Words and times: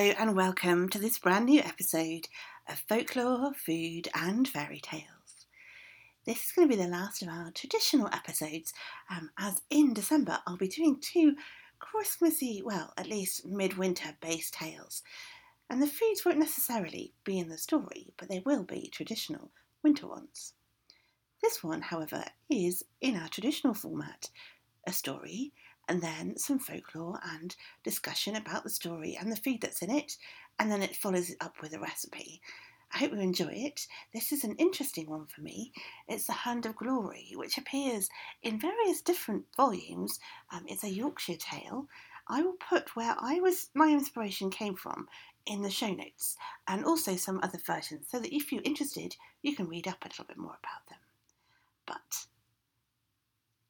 Hello, 0.00 0.14
and 0.18 0.34
welcome 0.34 0.88
to 0.88 0.98
this 0.98 1.18
brand 1.18 1.44
new 1.44 1.60
episode 1.60 2.26
of 2.66 2.78
Folklore, 2.88 3.52
Food, 3.52 4.08
and 4.14 4.48
Fairy 4.48 4.80
Tales. 4.80 5.44
This 6.24 6.46
is 6.46 6.52
going 6.52 6.66
to 6.66 6.74
be 6.74 6.82
the 6.82 6.88
last 6.88 7.20
of 7.20 7.28
our 7.28 7.50
traditional 7.50 8.08
episodes, 8.10 8.72
um, 9.10 9.28
as 9.38 9.60
in 9.68 9.92
December 9.92 10.38
I'll 10.46 10.56
be 10.56 10.68
doing 10.68 10.96
two 11.02 11.34
Christmassy, 11.80 12.62
well, 12.64 12.94
at 12.96 13.10
least 13.10 13.44
midwinter 13.44 14.16
based 14.22 14.54
tales. 14.54 15.02
And 15.68 15.82
the 15.82 15.86
foods 15.86 16.24
won't 16.24 16.38
necessarily 16.38 17.12
be 17.22 17.38
in 17.38 17.50
the 17.50 17.58
story, 17.58 18.14
but 18.16 18.30
they 18.30 18.40
will 18.42 18.64
be 18.64 18.88
traditional 18.88 19.50
winter 19.82 20.06
ones. 20.06 20.54
This 21.42 21.62
one, 21.62 21.82
however, 21.82 22.24
is 22.48 22.82
in 23.02 23.18
our 23.18 23.28
traditional 23.28 23.74
format 23.74 24.30
a 24.86 24.94
story 24.94 25.52
and 25.90 26.00
then 26.00 26.36
some 26.36 26.60
folklore 26.60 27.18
and 27.34 27.56
discussion 27.82 28.36
about 28.36 28.62
the 28.62 28.70
story 28.70 29.18
and 29.20 29.30
the 29.30 29.36
food 29.36 29.60
that's 29.60 29.82
in 29.82 29.90
it, 29.90 30.16
and 30.60 30.70
then 30.70 30.82
it 30.82 30.94
follows 30.94 31.30
it 31.30 31.36
up 31.40 31.60
with 31.60 31.74
a 31.74 31.80
recipe. 31.80 32.40
I 32.94 32.98
hope 32.98 33.10
you 33.10 33.18
enjoy 33.18 33.52
it. 33.52 33.88
This 34.14 34.30
is 34.30 34.44
an 34.44 34.54
interesting 34.54 35.10
one 35.10 35.26
for 35.26 35.40
me. 35.40 35.72
It's 36.06 36.26
The 36.26 36.32
Hand 36.32 36.64
of 36.64 36.76
Glory, 36.76 37.32
which 37.34 37.58
appears 37.58 38.08
in 38.44 38.60
various 38.60 39.02
different 39.02 39.46
volumes. 39.56 40.20
Um, 40.52 40.64
it's 40.68 40.84
a 40.84 40.88
Yorkshire 40.88 41.38
tale. 41.38 41.88
I 42.28 42.42
will 42.42 42.56
put 42.68 42.94
where 42.94 43.16
I 43.20 43.40
was 43.40 43.70
my 43.74 43.88
inspiration 43.88 44.48
came 44.48 44.76
from 44.76 45.08
in 45.44 45.62
the 45.62 45.70
show 45.70 45.92
notes, 45.92 46.36
and 46.68 46.84
also 46.84 47.16
some 47.16 47.40
other 47.42 47.58
versions, 47.66 48.06
so 48.08 48.20
that 48.20 48.32
if 48.32 48.52
you're 48.52 48.62
interested, 48.62 49.16
you 49.42 49.56
can 49.56 49.66
read 49.66 49.88
up 49.88 50.04
a 50.04 50.08
little 50.08 50.24
bit 50.24 50.38
more 50.38 50.56
about 50.62 50.86
them. 50.88 50.98
But 51.84 52.26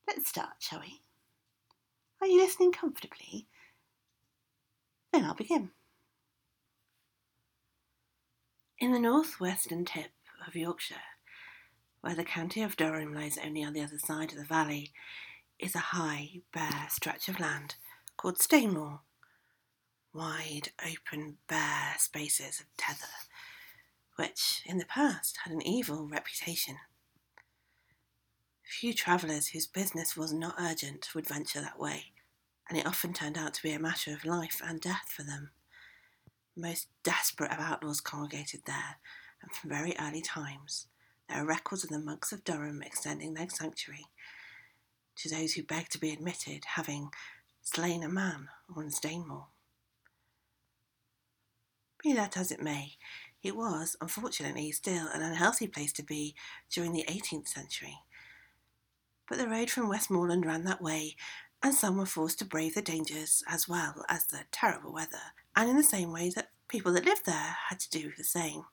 let's 0.06 0.28
start, 0.28 0.56
shall 0.58 0.80
we? 0.80 1.00
Are 2.20 2.26
you 2.26 2.36
listening 2.36 2.72
comfortably? 2.72 3.46
Then 5.12 5.24
I'll 5.24 5.34
begin. 5.34 5.70
In 8.78 8.92
the 8.92 8.98
northwestern 8.98 9.86
tip 9.86 10.10
of 10.46 10.54
Yorkshire, 10.54 10.96
where 12.02 12.14
the 12.14 12.24
county 12.24 12.62
of 12.62 12.76
Durham 12.76 13.14
lies 13.14 13.38
only 13.42 13.64
on 13.64 13.72
the 13.72 13.82
other 13.82 13.98
side 13.98 14.32
of 14.32 14.38
the 14.38 14.44
valley, 14.44 14.92
is 15.58 15.74
a 15.74 15.78
high, 15.78 16.40
bare 16.52 16.88
stretch 16.90 17.28
of 17.28 17.40
land 17.40 17.76
called 18.16 18.38
Stainmore. 18.38 19.00
Wide, 20.12 20.72
open, 20.84 21.38
bare 21.48 21.94
spaces 21.98 22.60
of 22.60 22.66
tether, 22.76 23.06
which 24.16 24.62
in 24.66 24.78
the 24.78 24.84
past 24.84 25.38
had 25.44 25.52
an 25.52 25.66
evil 25.66 26.06
reputation. 26.06 26.76
Few 28.78 28.94
travellers 28.94 29.48
whose 29.48 29.66
business 29.66 30.16
was 30.16 30.32
not 30.32 30.54
urgent 30.56 31.12
would 31.12 31.26
venture 31.26 31.60
that 31.60 31.78
way, 31.78 32.12
and 32.68 32.78
it 32.78 32.86
often 32.86 33.12
turned 33.12 33.36
out 33.36 33.52
to 33.54 33.62
be 33.64 33.72
a 33.72 33.80
matter 33.80 34.12
of 34.12 34.24
life 34.24 34.62
and 34.64 34.80
death 34.80 35.08
for 35.08 35.24
them. 35.24 35.50
The 36.54 36.62
most 36.62 36.86
desperate 37.02 37.50
of 37.50 37.58
outlaws 37.58 38.00
congregated 38.00 38.60
there, 38.66 38.98
and 39.42 39.50
from 39.50 39.70
very 39.70 39.94
early 40.00 40.22
times 40.22 40.86
there 41.28 41.42
are 41.42 41.44
records 41.44 41.82
of 41.82 41.90
the 41.90 41.98
monks 41.98 42.30
of 42.30 42.44
Durham 42.44 42.80
extending 42.80 43.34
their 43.34 43.48
sanctuary 43.48 44.06
to 45.16 45.28
those 45.28 45.54
who 45.54 45.64
begged 45.64 45.90
to 45.92 45.98
be 45.98 46.12
admitted, 46.12 46.64
having 46.64 47.10
slain 47.62 48.04
a 48.04 48.08
man 48.08 48.48
on 48.74 48.90
Stainmore. 48.90 49.48
Be 52.02 52.12
that 52.12 52.36
as 52.36 52.52
it 52.52 52.62
may, 52.62 52.92
it 53.42 53.56
was, 53.56 53.96
unfortunately, 54.00 54.70
still 54.70 55.08
an 55.08 55.22
unhealthy 55.22 55.66
place 55.66 55.92
to 55.94 56.04
be 56.04 56.36
during 56.70 56.92
the 56.92 57.04
18th 57.08 57.48
century, 57.48 57.98
but 59.30 59.38
the 59.38 59.48
road 59.48 59.70
from 59.70 59.88
Westmoreland 59.88 60.44
ran 60.44 60.64
that 60.64 60.82
way, 60.82 61.14
and 61.62 61.72
some 61.72 61.96
were 61.96 62.04
forced 62.04 62.40
to 62.40 62.44
brave 62.44 62.74
the 62.74 62.82
dangers 62.82 63.44
as 63.48 63.68
well 63.68 64.04
as 64.08 64.26
the 64.26 64.40
terrible 64.50 64.92
weather, 64.92 65.32
and 65.54 65.70
in 65.70 65.76
the 65.76 65.84
same 65.84 66.12
way 66.12 66.30
that 66.30 66.50
people 66.66 66.92
that 66.92 67.04
lived 67.04 67.26
there 67.26 67.56
had 67.68 67.78
to 67.78 67.90
do 67.90 68.10
the 68.18 68.24
same. 68.24 68.64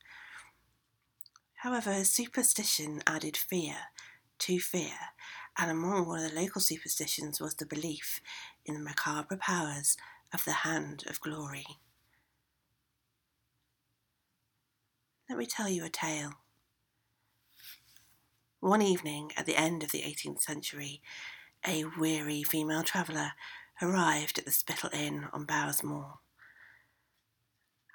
However, 1.58 2.04
superstition 2.04 3.04
added 3.06 3.38
fear 3.38 3.76
to 4.40 4.60
fear, 4.60 4.94
and 5.60 5.70
among 5.70 6.08
one 6.08 6.26
of 6.26 6.32
the 6.32 6.42
local 6.42 6.60
superstitions 6.60 7.40
was 7.40 7.54
the 7.54 7.66
belief 7.68 8.20
in 8.66 8.74
the 8.74 8.80
macabre 8.80 9.38
powers 9.38 9.96
of 10.34 10.44
the 10.44 10.52
Hand 10.52 11.04
of 11.08 11.22
Glory. 11.22 11.68
Let 15.30 15.38
me 15.38 15.46
tell 15.46 15.70
you 15.70 15.86
a 15.86 15.90
tale. 15.90 16.32
One 18.60 18.82
evening 18.82 19.32
at 19.38 19.46
the 19.46 19.56
end 19.56 19.84
of 19.84 19.92
the 19.92 20.02
18th 20.02 20.42
century, 20.42 21.02
a 21.66 21.86
weary 22.00 22.42
female 22.42 22.82
traveller 22.82 23.34
arrived 23.82 24.40
at 24.40 24.46
the 24.46 24.52
Spittal 24.52 24.90
Inn 24.92 25.28
on 25.32 25.46
Bowes 25.46 25.84
Moor. 25.84 26.20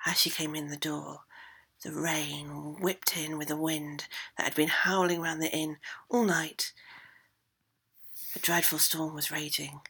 As 0.06 0.20
she 0.20 0.30
came 0.30 0.54
in 0.54 0.68
the 0.68 0.76
door, 0.76 1.22
the 1.82 1.92
rain 1.92 2.76
whipped 2.80 3.16
in 3.16 3.38
with 3.38 3.50
a 3.50 3.56
wind 3.56 4.06
that 4.36 4.44
had 4.44 4.54
been 4.54 4.68
howling 4.68 5.20
round 5.20 5.42
the 5.42 5.50
inn 5.50 5.78
all 6.08 6.24
night. 6.24 6.72
A 8.36 8.38
dreadful 8.38 8.78
storm 8.78 9.14
was 9.14 9.32
raging. 9.32 9.80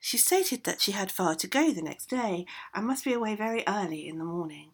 She 0.00 0.16
stated 0.16 0.64
that 0.64 0.80
she 0.80 0.92
had 0.92 1.12
far 1.12 1.34
to 1.34 1.46
go 1.46 1.72
the 1.72 1.82
next 1.82 2.06
day 2.06 2.46
and 2.72 2.86
must 2.86 3.04
be 3.04 3.12
away 3.12 3.34
very 3.34 3.64
early 3.68 4.08
in 4.08 4.16
the 4.16 4.24
morning. 4.24 4.70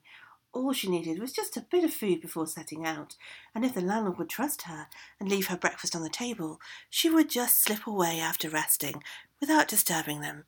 All 0.55 0.73
she 0.73 0.89
needed 0.89 1.19
was 1.19 1.33
just 1.33 1.57
a 1.57 1.67
bit 1.69 1.83
of 1.83 1.93
food 1.93 2.21
before 2.21 2.47
setting 2.47 2.87
out, 2.87 3.17
and 3.57 3.65
if 3.65 3.75
the 3.75 3.81
landlord 3.81 4.19
would 4.19 4.29
trust 4.29 4.63
her 4.63 4.87
and 5.19 5.29
leave 5.29 5.49
her 5.49 5.57
breakfast 5.57 5.97
on 5.97 6.03
the 6.05 6.09
table, 6.09 6.61
she 6.89 7.11
would 7.11 7.29
just 7.29 7.61
slip 7.61 7.89
away 7.89 8.21
after 8.21 8.49
resting 8.49 9.03
without 9.41 9.67
disturbing 9.67 10.21
them. 10.21 10.45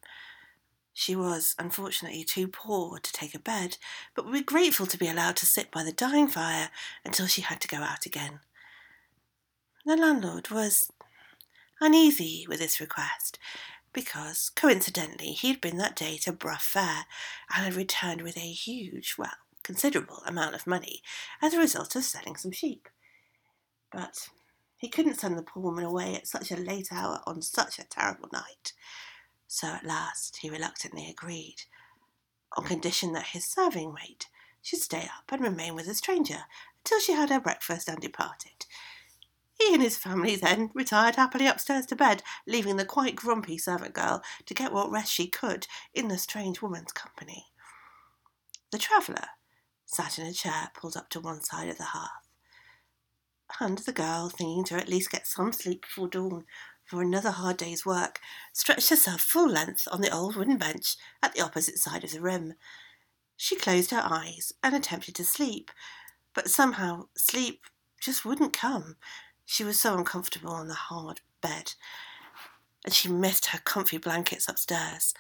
She 0.92 1.16
was, 1.16 1.56
unfortunately, 1.58 2.22
too 2.22 2.46
poor 2.46 3.00
to 3.00 3.12
take 3.12 3.34
a 3.34 3.40
bed, 3.40 3.78
but 4.14 4.24
would 4.24 4.32
be 4.32 4.42
grateful 4.42 4.86
to 4.86 4.96
be 4.96 5.08
allowed 5.08 5.36
to 5.38 5.46
sit 5.46 5.72
by 5.72 5.82
the 5.82 5.92
dying 5.92 6.28
fire 6.28 6.70
until 7.04 7.26
she 7.26 7.42
had 7.42 7.60
to 7.62 7.68
go 7.68 7.78
out 7.78 8.06
again. 8.06 8.38
The 9.84 9.96
landlord 9.96 10.50
was 10.50 10.88
uneasy 11.80 12.46
with 12.48 12.60
this 12.60 12.80
request 12.80 13.40
because, 13.92 14.50
coincidentally, 14.50 15.32
he 15.32 15.48
had 15.48 15.60
been 15.60 15.78
that 15.78 15.96
day 15.96 16.16
to 16.18 16.32
Brough 16.32 16.58
Fair 16.60 17.06
and 17.52 17.64
had 17.64 17.74
returned 17.74 18.22
with 18.22 18.36
a 18.36 18.52
huge, 18.52 19.16
well, 19.18 19.32
considerable 19.66 20.22
amount 20.24 20.54
of 20.54 20.66
money 20.66 21.02
as 21.42 21.52
a 21.52 21.58
result 21.58 21.96
of 21.96 22.04
selling 22.04 22.36
some 22.36 22.52
sheep. 22.52 22.88
But 23.90 24.28
he 24.76 24.88
couldn't 24.88 25.18
send 25.18 25.36
the 25.36 25.42
poor 25.42 25.62
woman 25.62 25.84
away 25.84 26.14
at 26.14 26.28
such 26.28 26.52
a 26.52 26.56
late 26.56 26.88
hour 26.92 27.20
on 27.26 27.42
such 27.42 27.80
a 27.80 27.88
terrible 27.88 28.28
night. 28.32 28.72
So 29.48 29.66
at 29.66 29.84
last 29.84 30.38
he 30.38 30.50
reluctantly 30.50 31.08
agreed, 31.10 31.62
on 32.56 32.64
condition 32.64 33.12
that 33.12 33.28
his 33.28 33.44
serving 33.44 33.92
maid 33.92 34.26
should 34.62 34.80
stay 34.80 35.02
up 35.02 35.30
and 35.30 35.42
remain 35.42 35.74
with 35.74 35.86
the 35.86 35.94
stranger 35.94 36.44
until 36.84 37.00
she 37.00 37.12
had 37.12 37.30
her 37.30 37.40
breakfast 37.40 37.88
and 37.88 38.00
departed. 38.00 38.66
He 39.58 39.74
and 39.74 39.82
his 39.82 39.96
family 39.96 40.36
then 40.36 40.70
retired 40.74 41.16
happily 41.16 41.46
upstairs 41.46 41.86
to 41.86 41.96
bed, 41.96 42.22
leaving 42.46 42.76
the 42.76 42.84
quite 42.84 43.16
grumpy 43.16 43.58
servant 43.58 43.94
girl 43.94 44.22
to 44.44 44.54
get 44.54 44.72
what 44.72 44.90
rest 44.90 45.10
she 45.10 45.26
could 45.26 45.66
in 45.92 46.08
the 46.08 46.18
strange 46.18 46.62
woman's 46.62 46.92
company. 46.92 47.46
The 48.70 48.78
traveller 48.78 49.28
sat 49.86 50.18
in 50.18 50.26
a 50.26 50.32
chair 50.32 50.70
pulled 50.74 50.96
up 50.96 51.08
to 51.10 51.20
one 51.20 51.40
side 51.40 51.68
of 51.68 51.78
the 51.78 51.84
hearth. 51.84 52.10
And 53.60 53.78
the 53.78 53.92
girl, 53.92 54.28
thinking 54.28 54.64
to 54.64 54.74
at 54.74 54.88
least 54.88 55.10
get 55.10 55.26
some 55.26 55.52
sleep 55.52 55.82
before 55.82 56.08
dawn 56.08 56.44
for 56.84 57.00
another 57.00 57.30
hard 57.30 57.56
day's 57.56 57.86
work, 57.86 58.20
stretched 58.52 58.90
herself 58.90 59.20
full 59.20 59.48
length 59.48 59.88
on 59.90 60.00
the 60.00 60.12
old 60.12 60.36
wooden 60.36 60.58
bench 60.58 60.96
at 61.22 61.32
the 61.32 61.42
opposite 61.42 61.78
side 61.78 62.04
of 62.04 62.12
the 62.12 62.20
room. 62.20 62.54
She 63.36 63.56
closed 63.56 63.90
her 63.92 64.02
eyes 64.04 64.52
and 64.62 64.74
attempted 64.74 65.14
to 65.16 65.24
sleep, 65.24 65.70
but 66.34 66.50
somehow 66.50 67.06
sleep 67.16 67.62
just 68.00 68.24
wouldn't 68.24 68.52
come. 68.52 68.96
She 69.44 69.64
was 69.64 69.80
so 69.80 69.96
uncomfortable 69.96 70.52
on 70.52 70.68
the 70.68 70.74
hard 70.74 71.20
bed, 71.40 71.74
and 72.84 72.92
she 72.92 73.08
missed 73.08 73.46
her 73.46 73.58
comfy 73.58 73.98
blankets 73.98 74.48
upstairs. 74.48 75.14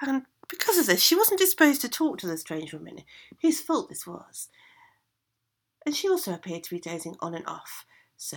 And 0.00 0.24
because 0.50 0.78
of 0.78 0.86
this, 0.86 1.00
she 1.02 1.14
wasn't 1.14 1.40
disposed 1.40 1.80
to 1.82 1.88
talk 1.88 2.18
to 2.18 2.26
the 2.26 2.36
strange 2.36 2.72
woman, 2.72 2.98
whose 3.40 3.60
fault 3.60 3.88
this 3.88 4.06
was. 4.06 4.48
And 5.86 5.94
she 5.94 6.08
also 6.08 6.34
appeared 6.34 6.64
to 6.64 6.74
be 6.74 6.80
dozing 6.80 7.16
on 7.20 7.34
and 7.34 7.46
off, 7.46 7.86
so 8.16 8.36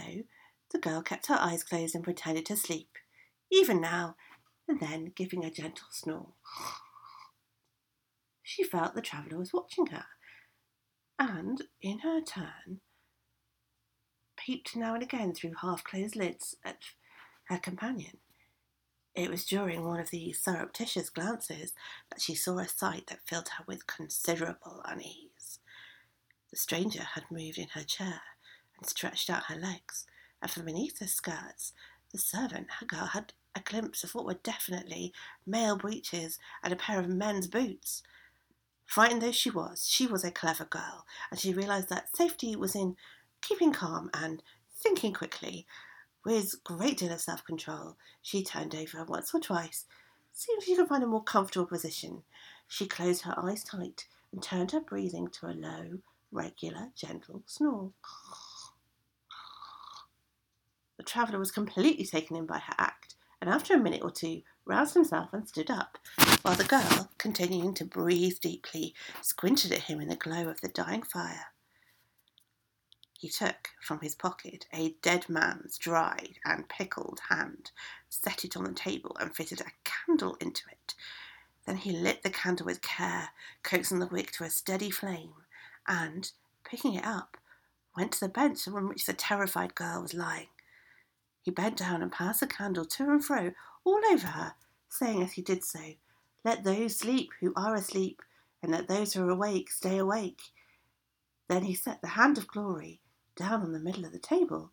the 0.71 0.79
girl 0.79 1.01
kept 1.01 1.27
her 1.27 1.37
eyes 1.39 1.63
closed 1.63 1.95
and 1.95 2.03
pretended 2.03 2.45
to 2.47 2.55
sleep, 2.55 2.89
even 3.51 3.81
now 3.81 4.15
and 4.67 4.79
then 4.79 5.11
giving 5.15 5.43
a 5.43 5.51
gentle 5.51 5.87
snore. 5.91 6.29
She 8.41 8.63
felt 8.63 8.95
the 8.95 9.01
traveller 9.01 9.37
was 9.37 9.53
watching 9.53 9.87
her, 9.87 10.05
and, 11.19 11.63
in 11.81 11.99
her 11.99 12.21
turn, 12.21 12.81
peeped 14.37 14.75
now 14.75 14.93
and 14.93 15.03
again 15.03 15.33
through 15.33 15.53
half 15.61 15.83
closed 15.83 16.15
lids 16.15 16.55
at 16.63 16.77
her 17.45 17.57
companion. 17.57 18.17
It 19.15 19.29
was 19.29 19.45
during 19.45 19.85
one 19.85 19.99
of 19.99 20.09
these 20.09 20.41
surreptitious 20.41 21.09
glances 21.09 21.73
that 22.09 22.21
she 22.21 22.33
saw 22.33 22.57
a 22.57 22.67
sight 22.67 23.07
that 23.07 23.27
filled 23.27 23.49
her 23.49 23.63
with 23.67 23.85
considerable 23.85 24.81
unease. 24.85 25.59
The 26.49 26.57
stranger 26.57 27.03
had 27.03 27.29
moved 27.29 27.59
in 27.59 27.69
her 27.69 27.83
chair 27.83 28.21
and 28.77 28.89
stretched 28.89 29.29
out 29.29 29.45
her 29.45 29.55
legs, 29.55 30.07
and 30.41 30.49
from 30.49 30.65
beneath 30.65 30.99
her 30.99 31.07
skirts, 31.07 31.73
the 32.11 32.17
servant 32.17 32.67
girl 32.87 33.07
had 33.07 33.33
a 33.55 33.59
glimpse 33.59 34.03
of 34.03 34.15
what 34.15 34.25
were 34.25 34.33
definitely 34.33 35.13
male 35.45 35.77
breeches 35.77 36.39
and 36.63 36.73
a 36.73 36.77
pair 36.77 36.99
of 36.99 37.07
men's 37.07 37.47
boots. 37.47 38.01
Frightened 38.85 39.21
though 39.21 39.31
she 39.31 39.49
was, 39.49 39.87
she 39.87 40.07
was 40.07 40.23
a 40.23 40.31
clever 40.31 40.65
girl, 40.65 41.05
and 41.29 41.39
she 41.39 41.53
realized 41.53 41.89
that 41.89 42.15
safety 42.15 42.55
was 42.55 42.75
in 42.75 42.95
keeping 43.41 43.73
calm 43.73 44.09
and 44.13 44.41
thinking 44.71 45.13
quickly. 45.13 45.65
With 46.25 46.63
great 46.63 46.97
deal 46.97 47.11
of 47.11 47.19
self 47.19 47.43
control, 47.43 47.97
she 48.21 48.43
turned 48.43 48.73
over 48.73 49.03
once 49.03 49.33
or 49.33 49.41
twice, 49.41 49.85
seeing 50.31 50.57
if 50.57 50.63
she 50.65 50.75
could 50.75 50.87
find 50.87 51.03
a 51.03 51.07
more 51.07 51.23
comfortable 51.23 51.65
position. 51.65 52.23
She 52.67 52.87
closed 52.87 53.23
her 53.23 53.37
eyes 53.37 53.63
tight 53.63 54.07
and 54.31 54.41
turned 54.41 54.71
her 54.71 54.79
breathing 54.79 55.27
to 55.27 55.47
a 55.47 55.53
low, 55.53 55.99
regular, 56.31 56.91
gentle 56.95 57.43
snore. 57.45 57.91
The 60.97 61.03
traveller 61.03 61.39
was 61.39 61.51
completely 61.51 62.05
taken 62.05 62.37
in 62.37 62.45
by 62.45 62.59
her 62.59 62.75
act, 62.77 63.15
and 63.41 63.49
after 63.49 63.73
a 63.73 63.79
minute 63.79 64.01
or 64.01 64.11
two 64.11 64.43
roused 64.65 64.93
himself 64.93 65.33
and 65.33 65.47
stood 65.47 65.69
up, 65.69 65.97
while 66.43 66.55
the 66.55 66.63
girl, 66.63 67.09
continuing 67.17 67.73
to 67.73 67.85
breathe 67.85 68.39
deeply, 68.39 68.95
squinted 69.21 69.73
at 69.73 69.83
him 69.83 69.99
in 69.99 70.07
the 70.07 70.15
glow 70.15 70.47
of 70.47 70.61
the 70.61 70.69
dying 70.69 71.03
fire. 71.03 71.52
He 73.23 73.29
took 73.29 73.69
from 73.79 74.01
his 74.01 74.15
pocket 74.15 74.65
a 74.73 74.97
dead 75.01 75.29
man's 75.29 75.77
dried 75.77 76.39
and 76.43 76.67
pickled 76.67 77.21
hand, 77.29 77.71
set 78.09 78.43
it 78.43 78.57
on 78.57 78.65
the 78.65 78.73
table, 78.73 79.15
and 79.17 79.33
fitted 79.33 79.61
a 79.61 79.71
candle 79.85 80.35
into 80.41 80.63
it. 80.69 80.93
Then 81.65 81.77
he 81.77 81.93
lit 81.93 82.23
the 82.23 82.29
candle 82.29 82.65
with 82.65 82.81
care, 82.81 83.29
coaxing 83.63 83.99
the 83.99 84.07
wick 84.07 84.33
to 84.33 84.43
a 84.43 84.49
steady 84.49 84.91
flame, 84.91 85.35
and, 85.87 86.33
picking 86.65 86.95
it 86.95 87.05
up, 87.05 87.37
went 87.95 88.11
to 88.11 88.19
the 88.19 88.27
bench 88.27 88.67
on 88.67 88.89
which 88.89 89.05
the 89.05 89.13
terrified 89.13 89.73
girl 89.73 90.01
was 90.01 90.13
lying. 90.13 90.49
He 91.43 91.49
bent 91.49 91.77
down 91.77 92.01
and 92.01 92.11
passed 92.11 92.41
the 92.41 92.47
candle 92.47 92.83
to 92.83 93.03
and 93.05 93.23
fro 93.23 93.53
all 93.85 94.01
over 94.11 94.27
her, 94.27 94.55
saying 94.89 95.23
as 95.23 95.31
he 95.31 95.41
did 95.41 95.63
so, 95.63 95.93
Let 96.43 96.65
those 96.65 96.97
sleep 96.97 97.29
who 97.39 97.53
are 97.55 97.75
asleep, 97.75 98.21
and 98.61 98.73
let 98.73 98.89
those 98.89 99.13
who 99.13 99.23
are 99.23 99.29
awake 99.29 99.71
stay 99.71 99.97
awake. 99.97 100.41
Then 101.47 101.63
he 101.63 101.73
set 101.73 102.01
the 102.01 102.09
hand 102.09 102.37
of 102.37 102.47
glory 102.47 102.99
down 103.35 103.61
on 103.61 103.71
the 103.71 103.79
middle 103.79 104.05
of 104.05 104.11
the 104.11 104.19
table, 104.19 104.71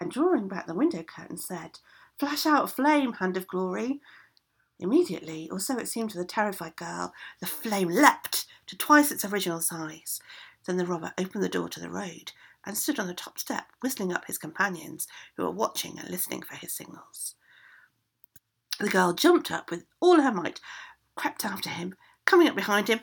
and 0.00 0.10
drawing 0.10 0.48
back 0.48 0.66
the 0.66 0.74
window 0.74 1.02
curtain, 1.02 1.36
said, 1.36 1.78
Flash 2.18 2.46
out 2.46 2.70
flame, 2.70 3.14
hand 3.14 3.36
of 3.36 3.46
glory. 3.46 4.00
Immediately, 4.80 5.48
or 5.50 5.58
so 5.58 5.76
it 5.78 5.88
seemed 5.88 6.10
to 6.10 6.18
the 6.18 6.24
terrified 6.24 6.76
girl, 6.76 7.12
the 7.40 7.46
flame 7.46 7.88
leapt 7.88 8.46
to 8.66 8.76
twice 8.76 9.10
its 9.10 9.24
original 9.24 9.60
size. 9.60 10.20
Then 10.66 10.76
the 10.76 10.86
robber 10.86 11.12
opened 11.18 11.42
the 11.42 11.48
door 11.48 11.68
to 11.68 11.80
the 11.80 11.90
road 11.90 12.32
and 12.64 12.76
stood 12.76 12.98
on 12.98 13.06
the 13.06 13.14
top 13.14 13.38
step, 13.38 13.66
whistling 13.80 14.12
up 14.12 14.26
his 14.26 14.38
companions, 14.38 15.06
who 15.36 15.44
were 15.44 15.50
watching 15.50 15.98
and 15.98 16.10
listening 16.10 16.42
for 16.42 16.54
his 16.54 16.72
signals. 16.72 17.34
The 18.78 18.88
girl 18.88 19.12
jumped 19.12 19.50
up 19.50 19.70
with 19.70 19.84
all 20.00 20.20
her 20.20 20.32
might, 20.32 20.60
crept 21.16 21.44
after 21.44 21.70
him, 21.70 21.94
coming 22.24 22.48
up 22.48 22.54
behind 22.54 22.88
him, 22.88 23.00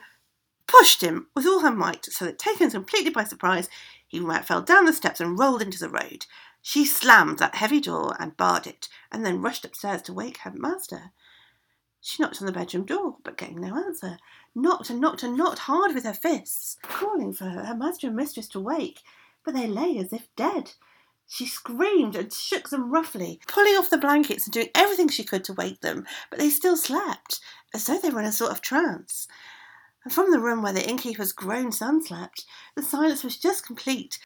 pushed 0.77 1.01
him 1.01 1.27
with 1.35 1.45
all 1.45 1.61
her 1.61 1.71
might, 1.71 2.05
so 2.05 2.25
that, 2.25 2.39
taken 2.39 2.69
completely 2.69 3.11
by 3.11 3.23
surprise, 3.23 3.69
he 4.07 4.19
fell 4.43 4.61
down 4.61 4.85
the 4.85 4.93
steps 4.93 5.19
and 5.19 5.37
rolled 5.39 5.61
into 5.61 5.79
the 5.79 5.89
road. 5.89 6.25
She 6.61 6.85
slammed 6.85 7.39
that 7.39 7.55
heavy 7.55 7.79
door 7.79 8.15
and 8.19 8.37
barred 8.37 8.67
it, 8.67 8.87
and 9.11 9.25
then 9.25 9.41
rushed 9.41 9.65
upstairs 9.65 10.01
to 10.03 10.13
wake 10.13 10.39
her 10.39 10.51
master. 10.51 11.11
She 12.01 12.21
knocked 12.21 12.41
on 12.41 12.45
the 12.45 12.51
bedroom 12.51 12.85
door, 12.85 13.17
but 13.23 13.37
getting 13.37 13.61
no 13.61 13.75
answer, 13.75 14.17
knocked 14.53 14.89
and 14.89 14.99
knocked 14.99 15.23
and 15.23 15.37
knocked 15.37 15.59
hard 15.59 15.93
with 15.93 16.03
her 16.03 16.13
fists, 16.13 16.77
calling 16.83 17.33
for 17.33 17.45
her 17.45 17.75
master 17.75 18.07
and 18.07 18.15
mistress 18.15 18.47
to 18.49 18.59
wake, 18.59 19.01
but 19.43 19.53
they 19.53 19.67
lay 19.67 19.97
as 19.97 20.13
if 20.13 20.27
dead. 20.35 20.73
She 21.27 21.47
screamed 21.47 22.15
and 22.15 22.31
shook 22.31 22.69
them 22.69 22.91
roughly, 22.91 23.39
pulling 23.47 23.75
off 23.75 23.89
the 23.89 23.97
blankets 23.97 24.45
and 24.45 24.53
doing 24.53 24.69
everything 24.75 25.09
she 25.09 25.23
could 25.23 25.43
to 25.45 25.53
wake 25.53 25.81
them, 25.81 26.05
but 26.29 26.37
they 26.37 26.49
still 26.49 26.77
slept, 26.77 27.39
as 27.73 27.85
though 27.85 27.97
they 27.97 28.11
were 28.11 28.19
in 28.19 28.27
a 28.27 28.31
sort 28.31 28.51
of 28.51 28.61
trance. 28.61 29.27
And 30.05 30.13
from 30.13 30.29
the 30.29 30.39
room 30.39 30.61
where 30.61 30.71
the 30.71 30.87
innkeeper's 30.87 31.33
grown 31.33 31.71
son 31.71 32.01
slept, 32.01 32.45
the 32.75 32.83
silence 32.83 33.23
was 33.23 33.37
just 33.37 33.65
complete. 33.65 34.19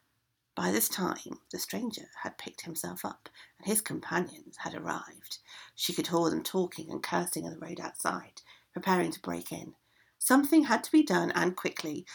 By 0.53 0.71
this 0.71 0.89
time, 0.89 1.39
the 1.53 1.57
stranger 1.57 2.09
had 2.21 2.37
picked 2.37 2.63
himself 2.63 3.05
up, 3.05 3.29
and 3.57 3.65
his 3.65 3.79
companions 3.79 4.57
had 4.57 4.73
arrived. 4.73 5.37
She 5.75 5.93
could 5.93 6.07
hear 6.07 6.29
them 6.29 6.43
talking 6.43 6.91
and 6.91 7.01
cursing 7.01 7.45
in 7.45 7.51
the 7.51 7.57
road 7.57 7.79
outside, 7.79 8.41
preparing 8.73 9.11
to 9.11 9.21
break 9.21 9.53
in. 9.53 9.75
Something 10.17 10.65
had 10.65 10.83
to 10.83 10.91
be 10.91 11.01
done, 11.01 11.31
and 11.31 11.55
quickly. 11.55 12.05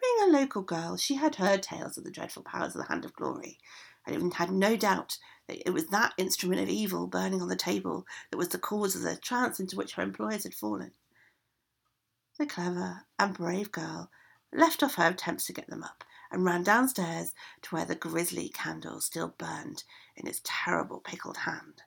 Being 0.00 0.30
a 0.30 0.38
local 0.38 0.62
girl, 0.62 0.96
she 0.96 1.16
had 1.16 1.36
heard 1.36 1.62
tales 1.62 1.98
of 1.98 2.04
the 2.04 2.10
dreadful 2.10 2.42
powers 2.42 2.74
of 2.74 2.80
the 2.80 2.88
Hand 2.88 3.04
of 3.04 3.12
Glory, 3.12 3.58
and 4.06 4.16
even 4.16 4.30
had 4.30 4.50
no 4.50 4.76
doubt 4.76 5.18
that 5.46 5.62
it 5.66 5.74
was 5.74 5.88
that 5.88 6.14
instrument 6.16 6.62
of 6.62 6.70
evil 6.70 7.06
burning 7.06 7.42
on 7.42 7.48
the 7.48 7.54
table 7.56 8.06
that 8.30 8.38
was 8.38 8.48
the 8.48 8.58
cause 8.58 8.96
of 8.96 9.02
the 9.02 9.16
trance 9.16 9.60
into 9.60 9.76
which 9.76 9.92
her 9.92 10.02
employers 10.02 10.44
had 10.44 10.54
fallen. 10.54 10.92
The 12.36 12.46
clever 12.46 13.06
and 13.16 13.32
brave 13.32 13.70
girl 13.70 14.10
left 14.52 14.82
off 14.82 14.96
her 14.96 15.08
attempts 15.08 15.46
to 15.46 15.52
get 15.52 15.68
them 15.68 15.84
up 15.84 16.02
and 16.32 16.44
ran 16.44 16.64
downstairs 16.64 17.32
to 17.62 17.74
where 17.74 17.84
the 17.84 17.94
grisly 17.94 18.48
candle 18.48 19.00
still 19.00 19.28
burned 19.38 19.84
in 20.16 20.26
its 20.26 20.40
terrible 20.42 20.98
pickled 20.98 21.36
hand. 21.38 21.82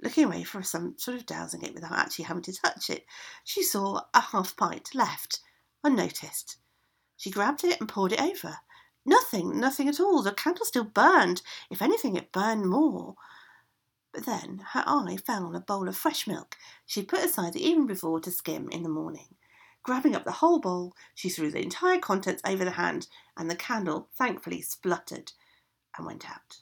Looking 0.00 0.24
away 0.24 0.42
for 0.42 0.62
some 0.62 0.94
sort 0.96 1.18
of 1.18 1.26
dousing 1.26 1.62
it 1.62 1.74
without 1.74 1.92
actually 1.92 2.24
having 2.24 2.42
to 2.44 2.52
touch 2.54 2.88
it, 2.88 3.04
she 3.44 3.62
saw 3.62 4.00
a 4.14 4.20
half 4.20 4.56
pint 4.56 4.94
left, 4.94 5.40
unnoticed. 5.82 6.56
She 7.18 7.30
grabbed 7.30 7.62
it 7.62 7.78
and 7.78 7.88
poured 7.88 8.12
it 8.12 8.22
over. 8.22 8.56
Nothing, 9.04 9.60
nothing 9.60 9.88
at 9.88 10.00
all. 10.00 10.22
The 10.22 10.32
candle 10.32 10.64
still 10.64 10.84
burned. 10.84 11.42
If 11.70 11.82
anything, 11.82 12.16
it 12.16 12.32
burned 12.32 12.70
more. 12.70 13.16
But 14.14 14.24
then 14.24 14.64
her 14.72 14.84
eye 14.86 15.18
fell 15.18 15.44
on 15.44 15.54
a 15.54 15.60
bowl 15.60 15.88
of 15.88 15.96
fresh 15.96 16.26
milk 16.26 16.56
she 16.86 17.00
had 17.00 17.08
put 17.08 17.24
aside 17.24 17.52
the 17.52 17.66
evening 17.66 17.86
before 17.86 18.20
to 18.20 18.30
skim 18.30 18.70
in 18.70 18.82
the 18.82 18.88
morning. 18.88 19.34
Grabbing 19.84 20.16
up 20.16 20.24
the 20.24 20.32
whole 20.32 20.58
bowl, 20.58 20.96
she 21.14 21.28
threw 21.28 21.50
the 21.50 21.62
entire 21.62 22.00
contents 22.00 22.42
over 22.46 22.64
the 22.64 22.72
hand, 22.72 23.06
and 23.36 23.50
the 23.50 23.54
candle 23.54 24.08
thankfully 24.14 24.62
spluttered 24.62 25.32
and 25.96 26.06
went 26.06 26.28
out. 26.28 26.60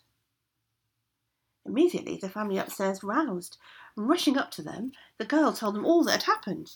Immediately, 1.64 2.16
the 2.16 2.28
family 2.28 2.58
upstairs 2.58 3.04
roused, 3.04 3.58
rushing 3.96 4.36
up 4.36 4.50
to 4.50 4.62
them, 4.62 4.90
the 5.19 5.24
girl 5.24 5.52
told 5.52 5.76
them 5.76 5.86
all 5.86 6.02
that 6.02 6.22
had 6.22 6.22
happened. 6.24 6.74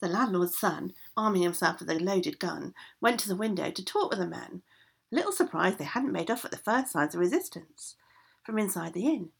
The 0.00 0.08
landlord's 0.08 0.56
son, 0.56 0.94
arming 1.16 1.42
himself 1.42 1.80
with 1.80 1.90
a 1.90 1.98
loaded 1.98 2.38
gun, 2.38 2.74
went 3.00 3.18
to 3.20 3.28
the 3.28 3.34
window 3.34 3.72
to 3.72 3.84
talk 3.84 4.10
with 4.10 4.20
the 4.20 4.26
men, 4.26 4.62
a 5.10 5.16
little 5.16 5.32
surprised 5.32 5.78
they 5.78 5.84
hadn't 5.84 6.12
made 6.12 6.30
off 6.30 6.44
at 6.44 6.52
the 6.52 6.56
first 6.56 6.92
signs 6.92 7.14
of 7.14 7.20
resistance 7.20 7.96
from 8.44 8.56
inside 8.56 8.92
the 8.92 9.06
inn. 9.06 9.30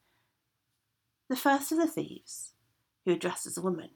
The 1.29 1.37
first 1.37 1.71
of 1.71 1.79
the 1.79 1.87
thieves, 1.87 2.55
who 3.05 3.13
had 3.13 3.21
dressed 3.21 3.47
as 3.47 3.57
a 3.57 3.63
woman, 3.63 3.91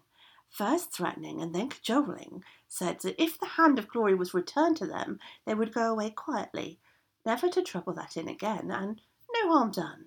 first 0.52 0.92
threatening 0.92 1.40
and 1.40 1.54
then 1.54 1.70
cajoling, 1.70 2.44
said 2.68 3.00
that 3.00 3.20
if 3.20 3.40
the 3.40 3.46
hand 3.46 3.78
of 3.78 3.88
glory 3.88 4.14
was 4.14 4.34
returned 4.34 4.76
to 4.76 4.86
them, 4.86 5.18
they 5.46 5.54
would 5.54 5.74
go 5.74 5.90
away 5.90 6.10
quietly, 6.10 6.78
never 7.24 7.48
to 7.48 7.62
trouble 7.62 7.94
that 7.94 8.16
inn 8.16 8.28
again, 8.28 8.70
and 8.70 9.00
no 9.32 9.50
harm 9.50 9.72
done. 9.72 10.04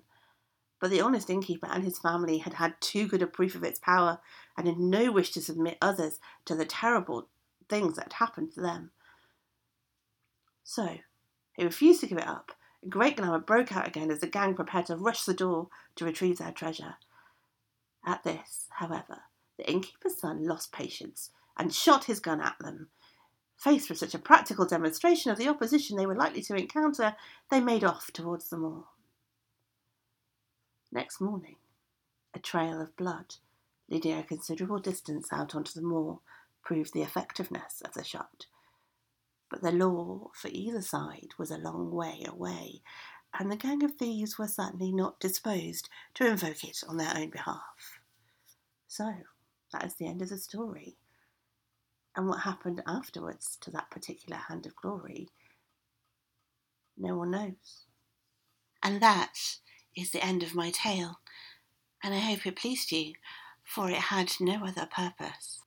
But 0.80 0.90
the 0.90 1.00
honest 1.00 1.30
innkeeper 1.30 1.66
and 1.66 1.82
his 1.82 1.98
family 1.98 2.38
had 2.38 2.54
had 2.54 2.80
too 2.80 3.08
good 3.08 3.22
a 3.22 3.26
proof 3.26 3.54
of 3.54 3.64
its 3.64 3.80
power, 3.80 4.20
and 4.56 4.66
had 4.66 4.78
no 4.78 5.10
wish 5.10 5.32
to 5.32 5.42
submit 5.42 5.78
others 5.82 6.20
to 6.44 6.54
the 6.54 6.64
terrible 6.64 7.28
things 7.68 7.96
that 7.96 8.04
had 8.04 8.12
happened 8.14 8.52
to 8.52 8.60
them. 8.60 8.92
So 10.62 10.98
they 11.58 11.64
refused 11.64 12.00
to 12.00 12.06
give 12.06 12.18
it 12.18 12.28
up, 12.28 12.52
and 12.82 12.92
great 12.92 13.16
glamour 13.16 13.40
broke 13.40 13.74
out 13.76 13.88
again 13.88 14.10
as 14.10 14.20
the 14.20 14.26
gang 14.28 14.54
prepared 14.54 14.86
to 14.86 14.96
rush 14.96 15.24
the 15.24 15.34
door 15.34 15.68
to 15.96 16.04
retrieve 16.04 16.38
their 16.38 16.52
treasure. 16.52 16.96
At 18.04 18.22
this, 18.22 18.66
however, 18.70 19.22
the 19.56 19.70
innkeeper's 19.70 20.18
son 20.18 20.44
lost 20.44 20.72
patience 20.72 21.30
and 21.58 21.72
shot 21.72 22.04
his 22.04 22.20
gun 22.20 22.40
at 22.40 22.56
them. 22.60 22.88
Faced 23.56 23.88
with 23.88 23.98
such 23.98 24.14
a 24.14 24.18
practical 24.18 24.66
demonstration 24.66 25.30
of 25.30 25.38
the 25.38 25.48
opposition 25.48 25.96
they 25.96 26.06
were 26.06 26.14
likely 26.14 26.42
to 26.42 26.54
encounter, 26.54 27.16
they 27.50 27.60
made 27.60 27.84
off 27.84 28.10
towards 28.12 28.50
the 28.50 28.58
moor. 28.58 28.84
Next 30.92 31.20
morning, 31.20 31.56
a 32.34 32.38
trail 32.38 32.80
of 32.80 32.96
blood, 32.96 33.36
leading 33.88 34.16
a 34.18 34.22
considerable 34.22 34.78
distance 34.78 35.28
out 35.32 35.54
onto 35.54 35.72
the 35.72 35.86
moor, 35.86 36.20
proved 36.62 36.92
the 36.92 37.02
effectiveness 37.02 37.80
of 37.84 37.94
the 37.94 38.04
shot. 38.04 38.46
But 39.50 39.62
the 39.62 39.72
law 39.72 40.30
for 40.34 40.48
either 40.48 40.82
side 40.82 41.28
was 41.38 41.50
a 41.50 41.58
long 41.58 41.90
way 41.92 42.24
away, 42.28 42.82
and 43.38 43.50
the 43.50 43.56
gang 43.56 43.82
of 43.84 43.94
thieves 43.94 44.38
were 44.38 44.48
certainly 44.48 44.92
not 44.92 45.20
disposed 45.20 45.88
to 46.14 46.26
invoke 46.26 46.64
it 46.64 46.82
on 46.86 46.96
their 46.96 47.16
own 47.16 47.30
behalf. 47.30 48.00
So, 48.86 49.12
that 49.76 49.86
is 49.86 49.94
the 49.94 50.06
end 50.06 50.22
of 50.22 50.30
the 50.30 50.38
story. 50.38 50.96
And 52.16 52.28
what 52.28 52.40
happened 52.40 52.82
afterwards 52.86 53.58
to 53.60 53.70
that 53.72 53.90
particular 53.90 54.38
hand 54.48 54.64
of 54.64 54.74
glory, 54.76 55.28
no 56.96 57.16
one 57.16 57.30
knows. 57.30 57.84
And 58.82 59.02
that 59.02 59.58
is 59.94 60.10
the 60.10 60.24
end 60.24 60.42
of 60.42 60.54
my 60.54 60.70
tale, 60.70 61.20
and 62.02 62.14
I 62.14 62.18
hope 62.18 62.46
it 62.46 62.56
pleased 62.56 62.90
you, 62.90 63.14
for 63.62 63.90
it 63.90 63.96
had 63.96 64.32
no 64.40 64.64
other 64.64 64.86
purpose. 64.86 65.60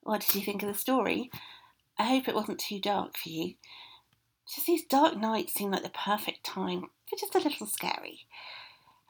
What 0.00 0.20
did 0.22 0.34
you 0.34 0.42
think 0.42 0.62
of 0.62 0.68
the 0.68 0.78
story? 0.78 1.30
I 1.98 2.04
hope 2.04 2.28
it 2.28 2.34
wasn't 2.34 2.60
too 2.60 2.78
dark 2.78 3.18
for 3.18 3.28
you. 3.28 3.54
Just 4.54 4.66
these 4.66 4.84
dark 4.86 5.16
nights 5.16 5.54
seem 5.54 5.72
like 5.72 5.82
the 5.82 5.90
perfect 5.90 6.44
time 6.44 6.82
for 7.10 7.16
just 7.18 7.34
a 7.34 7.38
little 7.38 7.66
scary. 7.66 8.20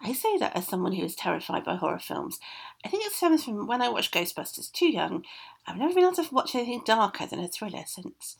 I 0.06 0.12
say 0.12 0.38
that 0.38 0.56
as 0.56 0.68
someone 0.68 0.92
who 0.92 1.04
is 1.04 1.16
terrified 1.16 1.64
by 1.64 1.74
horror 1.74 1.98
films. 1.98 2.38
I 2.84 2.88
think 2.88 3.04
it 3.04 3.12
stems 3.12 3.42
from 3.42 3.66
when 3.66 3.82
I 3.82 3.88
watched 3.88 4.14
Ghostbusters 4.14 4.70
too 4.70 4.88
young. 4.88 5.24
I've 5.66 5.78
never 5.78 5.94
been 5.94 6.04
able 6.04 6.14
to 6.14 6.32
watch 6.32 6.54
anything 6.54 6.82
darker 6.84 7.26
than 7.26 7.40
a 7.40 7.48
thriller 7.48 7.82
since. 7.86 8.36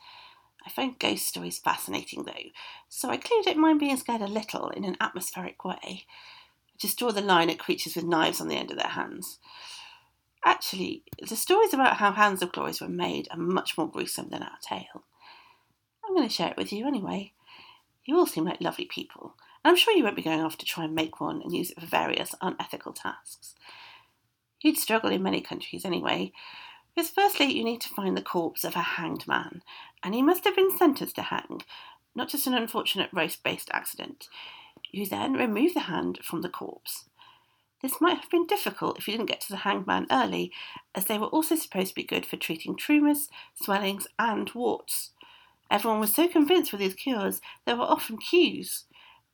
I 0.65 0.71
find 0.71 0.99
ghost 0.99 1.27
stories 1.27 1.59
fascinating 1.59 2.23
though, 2.23 2.51
so 2.89 3.11
I 3.11 3.17
clearly 3.17 3.45
don't 3.45 3.59
mind 3.59 3.81
being 3.81 3.97
scared 3.97 4.21
a 4.21 4.29
little 4.29 4.69
in 4.71 4.85
an 4.85 4.97
atmospheric 5.01 5.65
way. 5.65 5.77
I 5.83 6.05
just 6.79 6.99
draw 7.01 7.11
the 7.11 7.21
line 7.21 7.51
at 7.51 7.59
creatures 7.59 7.97
with 7.97 8.05
knives 8.05 8.41
on 8.41 8.47
the 8.47 8.57
end 8.57 8.71
of 8.71 8.79
their 8.79 8.87
hands. 8.91 9.41
Actually, 10.45 11.03
the 11.29 11.35
stories 11.35 11.75
about 11.75 11.97
how 11.97 12.13
Hands 12.13 12.41
of 12.43 12.53
Glories 12.53 12.81
were 12.81 12.89
made 12.89 13.27
are 13.33 13.39
much 13.39 13.77
more 13.77 13.91
gruesome 13.91 14.29
than 14.29 14.45
our 14.45 14.59
tale. 14.63 15.05
I'm 16.05 16.15
going 16.15 16.29
to 16.29 16.33
share 16.33 16.51
it 16.51 16.57
with 16.57 16.73
you 16.73 16.87
anyway. 16.87 17.33
You 18.05 18.17
all 18.17 18.27
seem 18.27 18.45
like 18.45 18.61
lovely 18.61 18.85
people, 18.85 19.35
I'm 19.67 19.77
sure 19.77 19.95
you 19.97 20.05
won't 20.05 20.15
be 20.15 20.23
going 20.23 20.43
off 20.43 20.57
to 20.59 20.65
try 20.65 20.85
and 20.85 20.95
make 20.95 21.21
one 21.21 21.43
and 21.43 21.53
use 21.53 21.73
it 21.73 21.81
for 21.81 21.87
various 21.87 22.37
unethical 22.41 22.93
tasks. 22.93 23.57
You'd 24.63 24.79
struggle 24.79 25.11
in 25.11 25.25
many 25.25 25.41
countries 25.41 25.85
anyway, 25.85 26.31
because 26.95 27.11
firstly 27.11 27.47
you 27.47 27.65
need 27.65 27.81
to 27.81 27.89
find 27.89 28.17
the 28.17 28.23
corpse 28.23 28.63
of 28.63 28.77
a 28.77 28.81
hanged 28.81 29.27
man, 29.27 29.63
and 30.05 30.15
he 30.15 30.23
must 30.23 30.45
have 30.45 30.55
been 30.55 30.77
sentenced 30.77 31.17
to 31.17 31.23
hang, 31.23 31.63
not 32.15 32.29
just 32.29 32.47
an 32.47 32.55
unfortunate 32.55 33.11
race 33.13 33.35
based 33.35 33.69
accident. 33.73 34.29
You 34.93 35.05
then 35.05 35.33
remove 35.33 35.75
the 35.75 35.81
hand 35.81 36.21
from 36.23 36.43
the 36.43 36.49
corpse. 36.49 37.07
This 37.83 38.01
might 38.01 38.19
have 38.19 38.31
been 38.31 38.47
difficult 38.47 38.99
if 38.99 39.09
you 39.09 39.15
didn't 39.15 39.29
get 39.29 39.41
to 39.43 39.51
the 39.51 39.59
hanged 39.59 39.87
man 39.87 40.07
early, 40.13 40.53
as 40.95 41.07
they 41.07 41.19
were 41.19 41.27
also 41.27 41.57
supposed 41.57 41.89
to 41.89 41.95
be 41.97 42.05
good 42.05 42.25
for 42.25 42.37
treating 42.37 42.77
tumours, 42.77 43.29
swellings, 43.61 44.07
and 44.17 44.49
warts. 44.55 45.11
Everyone 45.73 45.99
was 45.99 46.15
so 46.15 46.29
convinced 46.29 46.71
with 46.71 46.81
these 46.81 46.95
cures, 46.95 47.41
there 47.65 47.77
were 47.77 47.83
often 47.83 48.17
queues. 48.19 48.85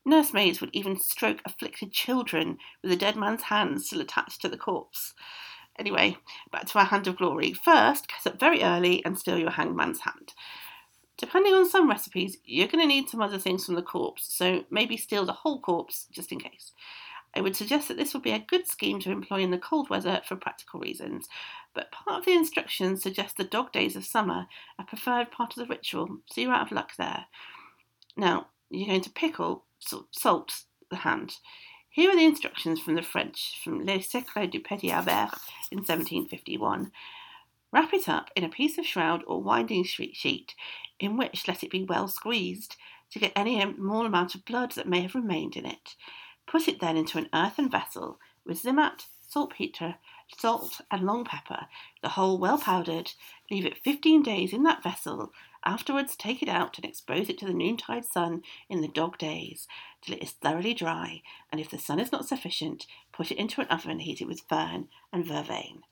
Nursemaids 0.06 0.60
would 0.60 0.70
even 0.72 0.98
stroke 0.98 1.40
afflicted 1.44 1.92
children 1.92 2.58
with 2.82 2.90
the 2.90 2.96
dead 2.96 3.16
man's 3.16 3.42
hands 3.42 3.86
still 3.86 4.00
attached 4.00 4.40
to 4.40 4.48
the 4.48 4.56
corpse. 4.56 5.14
Anyway, 5.78 6.16
back 6.50 6.66
to 6.66 6.78
our 6.78 6.84
hand 6.84 7.06
of 7.06 7.16
glory. 7.16 7.52
First, 7.52 8.08
cut 8.08 8.32
up 8.32 8.40
very 8.40 8.62
early 8.62 9.04
and 9.04 9.18
steal 9.18 9.38
your 9.38 9.50
hangman's 9.50 10.00
hand. 10.00 10.34
Depending 11.16 11.54
on 11.54 11.68
some 11.68 11.88
recipes, 11.88 12.38
you're 12.44 12.68
going 12.68 12.80
to 12.80 12.86
need 12.86 13.08
some 13.08 13.22
other 13.22 13.38
things 13.38 13.64
from 13.64 13.76
the 13.76 13.82
corpse, 13.82 14.34
so 14.34 14.64
maybe 14.70 14.96
steal 14.96 15.24
the 15.24 15.32
whole 15.32 15.60
corpse 15.60 16.08
just 16.10 16.32
in 16.32 16.40
case. 16.40 16.72
I 17.34 17.40
would 17.40 17.56
suggest 17.56 17.88
that 17.88 17.96
this 17.96 18.12
would 18.12 18.22
be 18.22 18.32
a 18.32 18.38
good 18.38 18.66
scheme 18.66 19.00
to 19.00 19.10
employ 19.10 19.40
in 19.40 19.50
the 19.50 19.58
cold 19.58 19.88
weather 19.88 20.20
for 20.26 20.36
practical 20.36 20.80
reasons, 20.80 21.28
but 21.74 21.92
part 21.92 22.18
of 22.18 22.24
the 22.26 22.32
instructions 22.32 23.02
suggest 23.02 23.36
the 23.36 23.44
dog 23.44 23.72
days 23.72 23.96
of 23.96 24.04
summer 24.04 24.46
a 24.78 24.84
preferred 24.84 25.30
part 25.30 25.56
of 25.56 25.62
the 25.62 25.72
ritual, 25.72 26.18
so 26.26 26.40
you're 26.40 26.52
out 26.52 26.66
of 26.66 26.72
luck 26.72 26.90
there. 26.98 27.26
Now, 28.16 28.48
you're 28.68 28.88
going 28.88 29.00
to 29.02 29.10
pickle 29.10 29.64
salt 30.10 30.64
the 30.90 30.96
hand. 30.96 31.36
Here 31.90 32.10
are 32.10 32.16
the 32.16 32.24
instructions 32.24 32.80
from 32.80 32.94
the 32.94 33.02
French, 33.02 33.60
from 33.62 33.84
Le 33.84 34.00
Secrets 34.00 34.50
du 34.50 34.60
Petit 34.60 34.90
Albert 34.90 35.38
in 35.70 35.78
1751. 35.78 36.90
Wrap 37.72 37.92
it 37.92 38.08
up 38.08 38.30
in 38.36 38.44
a 38.44 38.48
piece 38.48 38.78
of 38.78 38.86
shroud 38.86 39.22
or 39.26 39.42
winding 39.42 39.84
sheet, 39.84 40.54
in 40.98 41.16
which 41.16 41.48
let 41.48 41.62
it 41.62 41.70
be 41.70 41.84
well 41.84 42.08
squeezed, 42.08 42.76
to 43.10 43.18
get 43.18 43.32
any 43.36 43.60
small 43.74 44.06
amount 44.06 44.34
of 44.34 44.44
blood 44.44 44.72
that 44.72 44.88
may 44.88 45.00
have 45.00 45.14
remained 45.14 45.56
in 45.56 45.66
it. 45.66 45.94
Put 46.46 46.68
it 46.68 46.80
then 46.80 46.96
into 46.96 47.18
an 47.18 47.28
earthen 47.34 47.70
vessel 47.70 48.18
with 48.46 48.62
zimat, 48.62 49.06
saltpetre, 49.28 49.96
salt, 50.38 50.80
and 50.90 51.04
long 51.04 51.24
pepper, 51.24 51.66
the 52.02 52.10
whole 52.10 52.38
well 52.38 52.58
powdered. 52.58 53.12
Leave 53.50 53.66
it 53.66 53.82
fifteen 53.84 54.22
days 54.22 54.52
in 54.52 54.62
that 54.62 54.82
vessel. 54.82 55.32
Afterwards, 55.64 56.16
take 56.16 56.42
it 56.42 56.48
out 56.48 56.76
and 56.76 56.84
expose 56.84 57.28
it 57.28 57.38
to 57.38 57.46
the 57.46 57.54
noontide 57.54 58.04
sun 58.04 58.42
in 58.68 58.80
the 58.80 58.88
dog 58.88 59.16
days 59.18 59.68
till 60.00 60.16
it 60.16 60.22
is 60.22 60.32
thoroughly 60.32 60.74
dry. 60.74 61.22
And 61.50 61.60
if 61.60 61.70
the 61.70 61.78
sun 61.78 62.00
is 62.00 62.10
not 62.10 62.26
sufficient, 62.26 62.86
put 63.12 63.30
it 63.30 63.38
into 63.38 63.60
an 63.60 63.68
oven 63.68 64.00
heated 64.00 64.26
with 64.26 64.42
fern 64.48 64.88
and 65.12 65.24
vervain. 65.24 65.82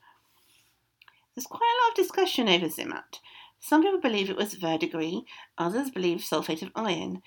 There's 1.33 1.47
quite 1.47 1.61
a 1.61 1.81
lot 1.83 1.91
of 1.91 1.95
discussion 1.95 2.49
over 2.49 2.67
zimat. 2.67 3.19
Some 3.61 3.83
people 3.83 4.01
believe 4.01 4.29
it 4.29 4.35
was 4.35 4.55
verdigris, 4.55 5.21
others 5.57 5.89
believe 5.89 6.19
sulfate 6.19 6.63
of 6.63 6.71
iron. 6.75 7.21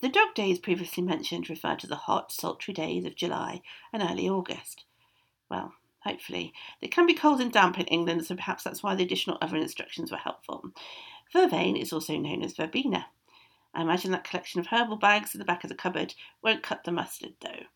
The 0.00 0.08
dog 0.08 0.34
days 0.34 0.58
previously 0.58 1.02
mentioned 1.02 1.50
refer 1.50 1.74
to 1.76 1.86
the 1.86 1.96
hot, 1.96 2.30
sultry 2.30 2.72
days 2.72 3.04
of 3.04 3.16
July 3.16 3.62
and 3.92 4.02
early 4.02 4.28
August. 4.28 4.84
Well, 5.50 5.74
hopefully. 6.00 6.52
They 6.80 6.88
can 6.88 7.06
be 7.06 7.14
cold 7.14 7.40
and 7.40 7.52
damp 7.52 7.78
in 7.78 7.86
England, 7.86 8.24
so 8.24 8.36
perhaps 8.36 8.62
that's 8.62 8.82
why 8.82 8.94
the 8.94 9.02
additional 9.02 9.38
oven 9.40 9.60
instructions 9.60 10.12
were 10.12 10.18
helpful. 10.18 10.70
Vervain 11.32 11.76
is 11.76 11.92
also 11.92 12.16
known 12.16 12.42
as 12.42 12.54
verbena. 12.54 13.06
I 13.72 13.82
imagine 13.82 14.10
that 14.10 14.24
collection 14.24 14.60
of 14.60 14.66
herbal 14.66 14.96
bags 14.96 15.34
at 15.34 15.38
the 15.38 15.44
back 15.44 15.62
of 15.62 15.70
the 15.70 15.76
cupboard 15.76 16.14
won't 16.42 16.62
cut 16.62 16.84
the 16.84 16.92
mustard, 16.92 17.34
though. 17.40 17.66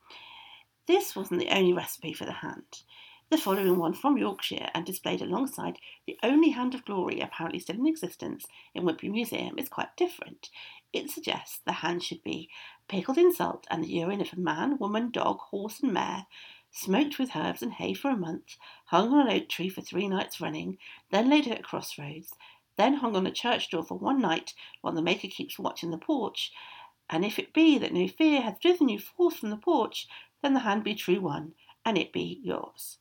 This 0.87 1.14
wasn't 1.14 1.40
the 1.40 1.56
only 1.56 1.73
recipe 1.73 2.12
for 2.12 2.25
the 2.25 2.32
hand. 2.32 2.82
The 3.30 3.38
following 3.38 3.78
one 3.78 3.94
from 3.94 4.18
Yorkshire 4.18 4.70
and 4.75 4.84
displayed 4.84 5.23
alongside 5.23 5.78
the 6.06 6.18
only 6.23 6.50
hand 6.50 6.75
of 6.75 6.84
glory 6.84 7.20
apparently 7.20 7.58
still 7.58 7.76
in 7.76 7.87
existence 7.87 8.44
in 8.75 8.84
Whitby 8.84 9.08
Museum 9.08 9.58
is 9.58 9.68
quite 9.68 9.96
different. 9.96 10.50
It 10.92 11.11
suggests 11.11 11.58
the 11.58 11.73
hand 11.73 12.02
should 12.02 12.23
be 12.23 12.50
pickled 12.87 13.16
in 13.16 13.32
salt 13.32 13.66
and 13.70 13.82
the 13.82 13.88
urine 13.88 14.20
of 14.20 14.32
a 14.32 14.38
man, 14.38 14.78
woman, 14.78 15.11
dog, 15.11 15.38
horse, 15.38 15.80
and 15.80 15.92
mare, 15.92 16.26
smoked 16.70 17.18
with 17.18 17.34
herbs 17.34 17.62
and 17.62 17.73
hay 17.73 17.94
for 17.94 18.11
a 18.11 18.16
month, 18.16 18.56
hung 18.87 19.12
on 19.12 19.26
an 19.26 19.32
oak 19.34 19.49
tree 19.49 19.68
for 19.68 19.80
three 19.80 20.06
nights 20.06 20.40
running, 20.40 20.76
then 21.11 21.30
laid 21.30 21.49
at 21.49 21.61
a 21.61 21.62
crossroads, 21.62 22.34
then 22.76 22.95
hung 22.95 23.16
on 23.16 23.25
the 23.25 23.31
church 23.31 23.71
door 23.71 23.85
for 23.85 23.99
one 23.99 24.21
night 24.21 24.54
while 24.81 24.95
the 24.95 25.02
maker 25.02 25.28
keeps 25.28 25.59
watch 25.59 25.83
in 25.83 25.90
the 25.90 25.99
porch. 25.99 26.52
And 27.09 27.25
if 27.25 27.38
it 27.38 27.52
be 27.52 27.78
that 27.78 27.93
no 27.93 28.09
fear 28.09 28.40
hath 28.40 28.61
driven 28.61 28.88
you 28.88 28.99
forth 28.99 29.37
from 29.37 29.50
the 29.50 29.57
porch, 29.57 30.09
then 30.43 30.54
the 30.54 30.61
hand 30.61 30.85
be 30.85 30.95
true 30.95 31.21
one, 31.21 31.54
and 31.85 31.99
it 31.99 32.12
be 32.12 32.40
yours. 32.43 32.99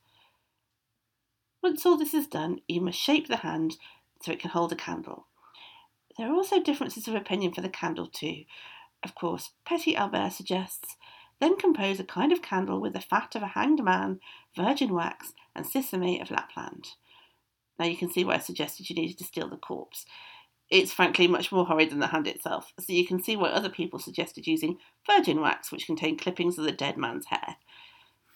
Once 1.62 1.86
all 1.86 1.96
this 1.96 2.14
is 2.14 2.26
done, 2.26 2.60
you 2.68 2.80
must 2.80 2.98
shape 2.98 3.28
the 3.28 3.38
hand 3.38 3.76
so 4.20 4.32
it 4.32 4.40
can 4.40 4.50
hold 4.50 4.72
a 4.72 4.76
candle. 4.76 5.26
There 6.16 6.28
are 6.28 6.34
also 6.34 6.60
differences 6.60 7.08
of 7.08 7.14
opinion 7.14 7.52
for 7.52 7.62
the 7.62 7.68
candle, 7.68 8.06
too. 8.06 8.44
Of 9.02 9.14
course, 9.14 9.50
Petit 9.64 9.96
Albert 9.96 10.30
suggests 10.32 10.96
then 11.40 11.56
compose 11.56 11.98
a 11.98 12.04
kind 12.04 12.32
of 12.32 12.42
candle 12.42 12.80
with 12.80 12.92
the 12.92 13.00
fat 13.00 13.34
of 13.34 13.42
a 13.42 13.48
hanged 13.48 13.82
man, 13.82 14.20
virgin 14.56 14.94
wax, 14.94 15.34
and 15.54 15.66
sesame 15.66 16.20
of 16.20 16.30
Lapland. 16.30 16.90
Now 17.78 17.86
you 17.86 17.96
can 17.96 18.10
see 18.10 18.24
why 18.24 18.34
I 18.34 18.38
suggested 18.38 18.88
you 18.88 18.96
needed 18.96 19.18
to 19.18 19.24
steal 19.24 19.48
the 19.48 19.56
corpse. 19.56 20.06
It's 20.70 20.92
frankly 20.92 21.28
much 21.28 21.52
more 21.52 21.66
horrid 21.66 21.90
than 21.90 21.98
the 21.98 22.06
hand 22.08 22.26
itself, 22.26 22.72
so 22.78 22.92
you 22.92 23.06
can 23.06 23.22
see 23.22 23.36
why 23.36 23.50
other 23.50 23.68
people 23.68 23.98
suggested 23.98 24.46
using 24.46 24.78
virgin 25.06 25.40
wax, 25.40 25.70
which 25.70 25.86
contained 25.86 26.20
clippings 26.20 26.58
of 26.58 26.64
the 26.64 26.72
dead 26.72 26.96
man's 26.96 27.26
hair. 27.26 27.56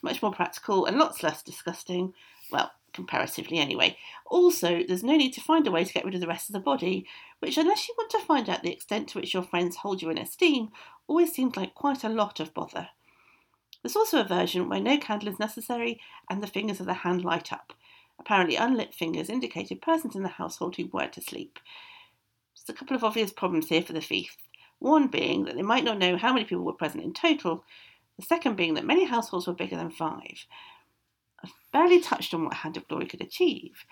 Much 0.03 0.23
more 0.23 0.33
practical 0.33 0.85
and 0.87 0.99
lots 0.99 1.23
less 1.23 1.43
disgusting. 1.43 2.13
Well, 2.53 2.71
comparatively 2.93 3.59
anyway. 3.59 3.97
Also, 4.27 4.83
there's 4.87 5.03
no 5.03 5.17
need 5.17 5.33
to 5.33 5.41
find 5.41 5.67
a 5.67 5.71
way 5.71 5.85
to 5.85 5.93
get 5.93 6.05
rid 6.05 6.15
of 6.15 6.21
the 6.21 6.27
rest 6.27 6.49
of 6.49 6.53
the 6.53 6.61
body, 6.61 7.07
which, 7.41 7.57
unless 7.57 7.89
you 7.89 7.95
want 7.97 8.11
to 8.11 8.19
find 8.21 8.49
out 8.49 8.63
the 8.63 8.73
extent 8.73 9.09
to 9.09 9.19
which 9.19 9.35
your 9.35 9.43
friends 9.43 9.77
hold 9.77 10.03
you 10.03 10.11
in 10.11 10.19
esteem, 10.19 10.69
always 11.07 11.33
seems 11.33 11.57
like 11.57 11.75
quite 11.75 12.05
a 12.05 12.09
lot 12.09 12.41
of 12.41 12.55
bother. 12.55 12.89
There's 13.83 13.97
also 13.97 14.21
a 14.21 14.29
version 14.29 14.69
where 14.69 14.81
no 14.81 14.99
candle 14.99 15.29
is 15.29 15.39
necessary 15.39 16.01
and 16.29 16.43
the 16.43 16.47
fingers 16.47 16.81
of 16.81 16.87
the 16.87 16.95
hand 16.95 17.25
light 17.25 17.53
up. 17.53 17.73
Apparently, 18.19 18.57
unlit 18.57 18.95
fingers 18.95 19.31
indicated 19.31 19.83
persons 19.83 20.17
in 20.17 20.23
the 20.23 20.29
household 20.29 20.77
who 20.77 20.87
weren't 20.93 21.17
asleep. 21.17 21.59
There's 22.55 22.77
a 22.77 22.79
couple 22.79 22.97
of 22.97 23.05
obvious 23.05 23.33
problems 23.33 23.69
here 23.69 23.83
for 23.83 23.93
the 23.93 24.01
thief. 24.01 24.37
One 24.81 25.09
being 25.09 25.45
that 25.45 25.57
they 25.57 25.63
might 25.63 25.85
not 25.85 25.99
know 25.99 26.17
how 26.17 26.33
many 26.33 26.45
people 26.45 26.65
were 26.65 26.73
present 26.73 27.03
in 27.03 27.13
total, 27.13 27.65
the 28.19 28.25
second 28.25 28.57
being 28.57 28.75
that 28.75 28.85
many 28.85 29.05
households 29.05 29.47
were 29.47 29.55
bigger 29.55 29.77
than 29.77 29.91
five. 29.91 30.47
I've 31.43 31.53
barely 31.73 32.01
touched 32.01 32.35
on 32.35 32.45
what 32.45 32.55
Hand 32.55 32.77
of 32.77 32.87
Glory 32.89 33.07
could 33.07 33.21
achieve. 33.21 33.85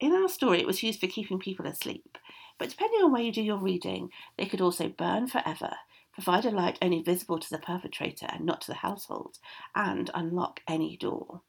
In 0.00 0.12
our 0.12 0.28
story, 0.28 0.60
it 0.60 0.66
was 0.66 0.82
used 0.82 1.00
for 1.00 1.06
keeping 1.06 1.38
people 1.38 1.66
asleep, 1.66 2.18
but 2.58 2.68
depending 2.68 3.00
on 3.02 3.12
where 3.12 3.22
you 3.22 3.32
do 3.32 3.42
your 3.42 3.58
reading, 3.58 4.10
they 4.36 4.46
could 4.46 4.60
also 4.60 4.88
burn 4.88 5.26
forever, 5.26 5.74
provide 6.12 6.44
a 6.44 6.50
light 6.50 6.78
only 6.82 7.02
visible 7.02 7.38
to 7.38 7.50
the 7.50 7.58
perpetrator 7.58 8.26
and 8.30 8.44
not 8.44 8.60
to 8.62 8.68
the 8.68 8.74
household, 8.74 9.38
and 9.74 10.10
unlock 10.14 10.60
any 10.68 10.96
door. 10.96 11.42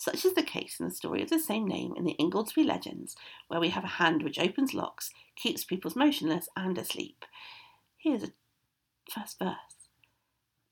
Such 0.00 0.24
is 0.24 0.32
the 0.32 0.42
case 0.42 0.80
in 0.80 0.88
the 0.88 0.94
story 0.94 1.22
of 1.22 1.28
the 1.28 1.38
same 1.38 1.68
name 1.68 1.92
in 1.94 2.04
the 2.04 2.16
Ingoldsby 2.18 2.64
Legends, 2.64 3.16
where 3.48 3.60
we 3.60 3.68
have 3.68 3.84
a 3.84 3.98
hand 3.98 4.22
which 4.22 4.38
opens 4.38 4.72
locks, 4.72 5.10
keeps 5.36 5.62
people 5.62 5.92
motionless 5.94 6.48
and 6.56 6.78
asleep. 6.78 7.26
Here's 7.98 8.22
a 8.22 8.32
first 9.12 9.38
verse. 9.38 9.90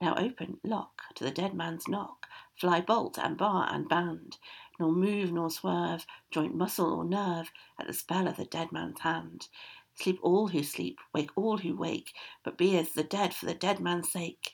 Now 0.01 0.15
open, 0.17 0.61
lock, 0.65 1.03
to 1.17 1.25
the 1.25 1.31
dead 1.31 1.53
man's 1.53 1.87
knock, 1.87 2.27
fly 2.59 2.81
bolt 2.81 3.19
and 3.19 3.37
bar 3.37 3.69
and 3.71 3.87
band, 3.87 4.39
nor 4.81 4.93
move 4.93 5.31
nor 5.31 5.51
swerve, 5.51 6.07
joint 6.31 6.55
muscle 6.55 6.95
or 6.95 7.05
nerve, 7.05 7.53
at 7.79 7.87
the 7.87 7.93
spell 7.93 8.29
of 8.29 8.39
the 8.39 8.47
dead 8.47 8.73
man's 8.73 9.01
hand. 9.01 9.49
Sleep 9.95 10.19
all 10.23 10.49
who 10.49 10.63
sleep, 10.63 11.01
wake 11.13 11.33
all 11.37 11.59
who 11.59 11.77
wake, 11.77 12.15
but 12.45 12.57
be 12.57 12.79
as 12.79 12.93
the 12.93 13.05
dead 13.05 13.35
for 13.35 13.45
the 13.45 13.53
dead 13.53 13.79
man's 13.79 14.11
sake. 14.11 14.53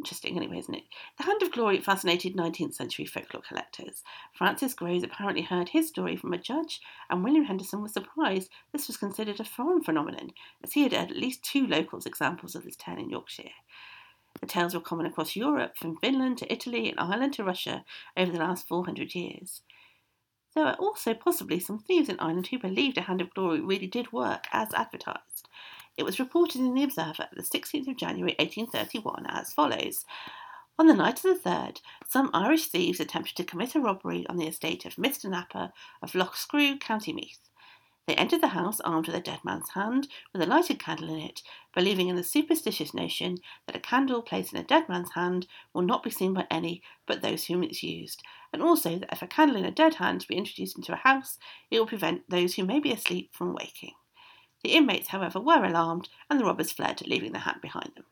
Interesting, 0.00 0.34
anyway, 0.34 0.56
isn't 0.56 0.74
it? 0.74 0.84
The 1.18 1.24
Hand 1.24 1.42
of 1.42 1.52
Glory 1.52 1.78
fascinated 1.78 2.34
19th 2.34 2.72
century 2.72 3.04
folklore 3.04 3.42
collectors. 3.46 4.02
Francis 4.32 4.72
Grose 4.72 5.02
apparently 5.02 5.42
heard 5.42 5.68
his 5.68 5.88
story 5.88 6.16
from 6.16 6.32
a 6.32 6.38
judge, 6.38 6.80
and 7.10 7.22
William 7.22 7.44
Henderson 7.44 7.82
was 7.82 7.92
surprised 7.92 8.48
this 8.72 8.86
was 8.86 8.96
considered 8.96 9.40
a 9.40 9.44
foreign 9.44 9.82
phenomenon, 9.82 10.30
as 10.64 10.72
he 10.72 10.84
had 10.84 10.94
had 10.94 11.10
at 11.10 11.18
least 11.18 11.42
two 11.42 11.66
locals 11.66 12.06
examples 12.06 12.54
of 12.54 12.64
this 12.64 12.76
tale 12.76 12.96
in 12.96 13.10
Yorkshire. 13.10 13.50
The 14.40 14.46
tales 14.46 14.72
were 14.72 14.80
common 14.80 15.04
across 15.04 15.36
Europe, 15.36 15.76
from 15.76 15.98
Finland 15.98 16.38
to 16.38 16.50
Italy 16.50 16.88
and 16.88 16.98
Ireland 16.98 17.34
to 17.34 17.44
Russia, 17.44 17.84
over 18.16 18.32
the 18.32 18.38
last 18.38 18.66
400 18.66 19.14
years. 19.14 19.60
There 20.54 20.64
were 20.64 20.76
also 20.76 21.12
possibly 21.12 21.60
some 21.60 21.78
thieves 21.78 22.08
in 22.08 22.18
Ireland 22.18 22.46
who 22.46 22.58
believed 22.58 22.96
a 22.96 23.02
hand 23.02 23.20
of 23.20 23.34
glory 23.34 23.60
really 23.60 23.86
did 23.86 24.12
work 24.12 24.46
as 24.50 24.72
advertised. 24.72 25.49
It 26.00 26.06
was 26.06 26.18
reported 26.18 26.62
in 26.62 26.72
the 26.72 26.82
Observer 26.82 27.28
of 27.30 27.36
the 27.36 27.42
16th 27.42 27.86
of 27.86 27.98
January 27.98 28.34
1831 28.38 29.26
as 29.28 29.52
follows. 29.52 30.06
On 30.78 30.86
the 30.86 30.94
night 30.94 31.22
of 31.22 31.24
the 31.24 31.50
3rd, 31.50 31.82
some 32.08 32.30
Irish 32.32 32.68
thieves 32.68 33.00
attempted 33.00 33.36
to 33.36 33.44
commit 33.44 33.74
a 33.74 33.80
robbery 33.80 34.26
on 34.26 34.38
the 34.38 34.46
estate 34.46 34.86
of 34.86 34.94
Mr. 34.94 35.28
Napper 35.28 35.74
of 36.00 36.12
Loughcrew, 36.14 36.80
County 36.80 37.12
Meath. 37.12 37.50
They 38.06 38.14
entered 38.14 38.40
the 38.40 38.48
house 38.48 38.80
armed 38.80 39.08
with 39.08 39.16
a 39.16 39.20
dead 39.20 39.40
man's 39.44 39.68
hand, 39.72 40.08
with 40.32 40.40
a 40.40 40.46
lighted 40.46 40.78
candle 40.78 41.14
in 41.14 41.20
it, 41.20 41.42
believing 41.74 42.08
in 42.08 42.16
the 42.16 42.24
superstitious 42.24 42.94
notion 42.94 43.36
that 43.66 43.76
a 43.76 43.80
candle 43.80 44.22
placed 44.22 44.54
in 44.54 44.58
a 44.58 44.64
dead 44.64 44.88
man's 44.88 45.12
hand 45.12 45.48
will 45.74 45.82
not 45.82 46.02
be 46.02 46.08
seen 46.08 46.32
by 46.32 46.46
any 46.50 46.82
but 47.04 47.20
those 47.20 47.44
whom 47.44 47.62
it 47.62 47.72
is 47.72 47.82
used, 47.82 48.22
and 48.54 48.62
also 48.62 48.98
that 48.98 49.12
if 49.12 49.20
a 49.20 49.26
candle 49.26 49.58
in 49.58 49.66
a 49.66 49.70
dead 49.70 49.96
hand 49.96 50.24
be 50.26 50.36
introduced 50.36 50.78
into 50.78 50.94
a 50.94 50.96
house, 50.96 51.38
it 51.70 51.78
will 51.78 51.86
prevent 51.86 52.22
those 52.30 52.54
who 52.54 52.64
may 52.64 52.80
be 52.80 52.90
asleep 52.90 53.28
from 53.34 53.54
waking. 53.54 53.92
The 54.62 54.72
inmates, 54.72 55.08
however, 55.08 55.40
were 55.40 55.64
alarmed, 55.64 56.08
and 56.28 56.38
the 56.38 56.44
robbers 56.44 56.72
fled, 56.72 57.06
leaving 57.06 57.32
the 57.32 57.40
hand 57.40 57.60
behind 57.60 57.92
them. 57.96 58.04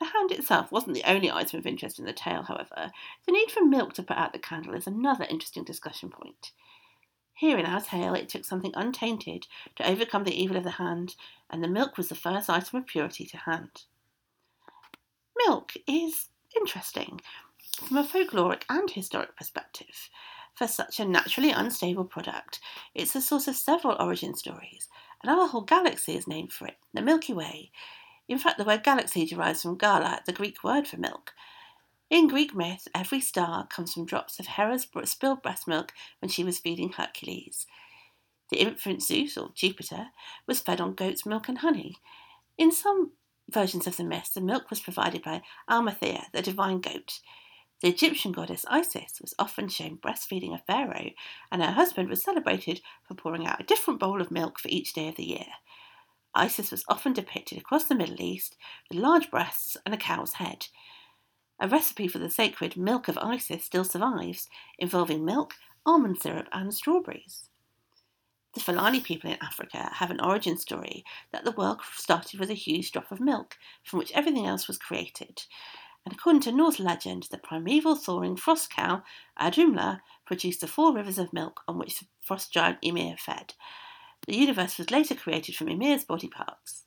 The 0.00 0.06
hand 0.06 0.30
itself 0.30 0.70
wasn't 0.70 0.94
the 0.94 1.10
only 1.10 1.30
item 1.30 1.58
of 1.58 1.66
interest 1.66 1.98
in 1.98 2.04
the 2.04 2.12
tale, 2.12 2.42
however. 2.42 2.92
The 3.26 3.32
need 3.32 3.50
for 3.50 3.64
milk 3.64 3.94
to 3.94 4.02
put 4.02 4.16
out 4.16 4.32
the 4.32 4.38
candle 4.38 4.74
is 4.74 4.86
another 4.86 5.26
interesting 5.28 5.64
discussion 5.64 6.08
point. 6.08 6.52
Here 7.34 7.58
in 7.58 7.66
our 7.66 7.80
tale, 7.80 8.14
it 8.14 8.28
took 8.28 8.44
something 8.44 8.72
untainted 8.74 9.46
to 9.76 9.88
overcome 9.88 10.24
the 10.24 10.40
evil 10.40 10.56
of 10.56 10.64
the 10.64 10.70
hand, 10.70 11.14
and 11.50 11.62
the 11.62 11.68
milk 11.68 11.96
was 11.96 12.08
the 12.08 12.14
first 12.14 12.48
item 12.48 12.78
of 12.78 12.86
purity 12.86 13.26
to 13.26 13.36
hand. 13.36 13.84
Milk 15.46 15.72
is 15.86 16.28
interesting 16.56 17.20
from 17.86 17.96
a 17.98 18.04
folkloric 18.04 18.62
and 18.68 18.90
historic 18.90 19.36
perspective. 19.36 20.10
For 20.58 20.66
such 20.66 20.98
a 20.98 21.04
naturally 21.04 21.50
unstable 21.50 22.04
product, 22.04 22.58
it's 22.94 23.12
the 23.12 23.20
source 23.20 23.46
of 23.46 23.56
several 23.56 23.96
origin 24.00 24.34
stories, 24.34 24.88
and 25.22 25.30
our 25.30 25.46
whole 25.46 25.62
galaxy 25.62 26.16
is 26.16 26.26
named 26.26 26.52
for 26.52 26.66
it, 26.66 26.76
the 26.92 27.00
Milky 27.00 27.32
Way. 27.32 27.70
In 28.26 28.38
fact, 28.38 28.58
the 28.58 28.64
word 28.64 28.82
galaxy 28.82 29.24
derives 29.24 29.62
from 29.62 29.78
Gala, 29.78 30.20
the 30.26 30.32
Greek 30.32 30.64
word 30.64 30.88
for 30.88 30.96
milk, 30.96 31.32
in 32.10 32.26
Greek 32.26 32.54
myth, 32.54 32.88
every 32.94 33.20
star 33.20 33.66
comes 33.66 33.92
from 33.92 34.06
drops 34.06 34.40
of 34.40 34.46
Hera's 34.46 34.88
spilled 35.04 35.42
breast 35.42 35.68
milk 35.68 35.92
when 36.20 36.30
she 36.30 36.42
was 36.42 36.58
feeding 36.58 36.92
Hercules. 36.92 37.66
The 38.50 38.60
infant 38.60 39.02
Zeus, 39.02 39.36
or 39.36 39.50
Jupiter, 39.54 40.08
was 40.46 40.60
fed 40.60 40.80
on 40.80 40.94
goat's 40.94 41.26
milk 41.26 41.48
and 41.48 41.58
honey. 41.58 41.96
In 42.56 42.72
some 42.72 43.12
versions 43.50 43.86
of 43.86 43.98
the 43.98 44.04
myth, 44.04 44.32
the 44.32 44.40
milk 44.40 44.70
was 44.70 44.80
provided 44.80 45.22
by 45.22 45.42
Amalthea, 45.68 46.28
the 46.32 46.40
divine 46.40 46.80
goat. 46.80 47.20
The 47.80 47.88
Egyptian 47.88 48.32
goddess 48.32 48.64
Isis 48.68 49.20
was 49.20 49.34
often 49.38 49.68
shown 49.68 49.98
breastfeeding 49.98 50.52
a 50.52 50.58
pharaoh, 50.58 51.10
and 51.52 51.62
her 51.62 51.72
husband 51.72 52.08
was 52.08 52.22
celebrated 52.22 52.80
for 53.06 53.14
pouring 53.14 53.46
out 53.46 53.60
a 53.60 53.64
different 53.64 54.00
bowl 54.00 54.20
of 54.20 54.32
milk 54.32 54.58
for 54.58 54.68
each 54.68 54.92
day 54.92 55.08
of 55.08 55.14
the 55.14 55.28
year. 55.28 55.46
Isis 56.34 56.72
was 56.72 56.84
often 56.88 57.12
depicted 57.12 57.56
across 57.56 57.84
the 57.84 57.94
Middle 57.94 58.20
East 58.20 58.56
with 58.88 58.98
large 58.98 59.30
breasts 59.30 59.76
and 59.86 59.94
a 59.94 59.98
cow's 59.98 60.34
head. 60.34 60.66
A 61.60 61.68
recipe 61.68 62.08
for 62.08 62.18
the 62.18 62.30
sacred 62.30 62.76
milk 62.76 63.06
of 63.08 63.18
Isis 63.18 63.64
still 63.64 63.84
survives, 63.84 64.48
involving 64.78 65.24
milk, 65.24 65.54
almond 65.86 66.20
syrup, 66.20 66.48
and 66.52 66.74
strawberries. 66.74 67.48
The 68.54 68.60
Fulani 68.60 69.00
people 69.00 69.30
in 69.30 69.38
Africa 69.40 69.90
have 69.94 70.10
an 70.10 70.20
origin 70.20 70.56
story 70.56 71.04
that 71.32 71.44
the 71.44 71.52
world 71.52 71.80
started 71.94 72.40
with 72.40 72.50
a 72.50 72.54
huge 72.54 72.90
drop 72.90 73.12
of 73.12 73.20
milk, 73.20 73.56
from 73.84 74.00
which 74.00 74.12
everything 74.12 74.46
else 74.46 74.66
was 74.66 74.78
created. 74.78 75.44
And 76.04 76.14
according 76.14 76.42
to 76.42 76.52
Norse 76.52 76.80
legend, 76.80 77.28
the 77.30 77.38
primeval 77.38 77.94
thawing 77.94 78.36
frost 78.36 78.70
cow, 78.70 79.02
Audhumla, 79.40 80.00
produced 80.24 80.60
the 80.60 80.66
four 80.66 80.94
rivers 80.94 81.18
of 81.18 81.32
milk 81.32 81.62
on 81.68 81.78
which 81.78 81.98
the 81.98 82.06
frost 82.20 82.52
giant 82.52 82.78
Ymir 82.82 83.16
fed. 83.18 83.54
The 84.26 84.36
universe 84.36 84.78
was 84.78 84.90
later 84.90 85.14
created 85.14 85.54
from 85.54 85.68
Ymir's 85.68 86.04
body 86.04 86.28
parts. 86.28 86.84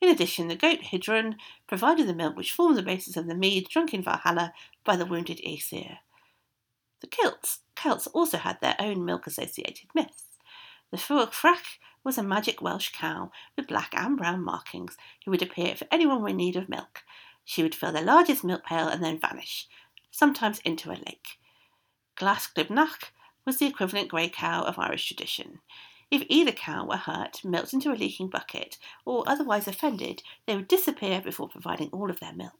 In 0.00 0.10
addition, 0.10 0.48
the 0.48 0.56
goat 0.56 0.80
Heidrun 0.82 1.36
provided 1.66 2.06
the 2.06 2.14
milk 2.14 2.36
which 2.36 2.52
formed 2.52 2.76
the 2.76 2.82
basis 2.82 3.16
of 3.16 3.26
the 3.26 3.34
mead 3.34 3.68
drunk 3.68 3.94
in 3.94 4.02
Valhalla 4.02 4.52
by 4.84 4.96
the 4.96 5.06
wounded 5.06 5.40
Aesir. 5.44 5.98
The 7.00 7.08
Celts, 7.08 7.60
Celts 7.74 8.06
also 8.08 8.38
had 8.38 8.60
their 8.60 8.76
own 8.78 9.04
milk 9.04 9.26
associated 9.26 9.88
myths. 9.94 10.24
The 10.90 10.96
Fuwch 10.96 11.32
Frech 11.32 11.78
was 12.04 12.16
a 12.18 12.22
magic 12.22 12.62
Welsh 12.62 12.92
cow 12.92 13.32
with 13.56 13.66
black 13.66 13.92
and 13.94 14.16
brown 14.16 14.44
markings 14.44 14.96
who 15.24 15.30
would 15.30 15.42
appear 15.42 15.68
if 15.68 15.82
anyone 15.90 16.28
in 16.28 16.36
need 16.36 16.56
of 16.56 16.68
milk. 16.68 17.02
She 17.48 17.62
would 17.62 17.76
fill 17.76 17.92
the 17.92 18.02
largest 18.02 18.42
milk 18.42 18.64
pail 18.64 18.88
and 18.88 19.02
then 19.02 19.20
vanish, 19.20 19.68
sometimes 20.10 20.58
into 20.64 20.90
a 20.90 20.98
lake. 20.98 21.38
Glas 22.16 22.48
Glibnach 22.48 23.12
was 23.44 23.58
the 23.58 23.66
equivalent 23.66 24.08
grey 24.08 24.28
cow 24.28 24.64
of 24.64 24.80
Irish 24.80 25.06
tradition. 25.06 25.60
If 26.10 26.24
either 26.28 26.50
cow 26.50 26.84
were 26.84 26.96
hurt, 26.96 27.44
milked 27.44 27.72
into 27.72 27.92
a 27.92 27.94
leaking 27.94 28.30
bucket, 28.30 28.78
or 29.04 29.22
otherwise 29.28 29.68
offended, 29.68 30.24
they 30.46 30.56
would 30.56 30.66
disappear 30.66 31.20
before 31.20 31.48
providing 31.48 31.88
all 31.90 32.10
of 32.10 32.18
their 32.18 32.32
milk. 32.32 32.58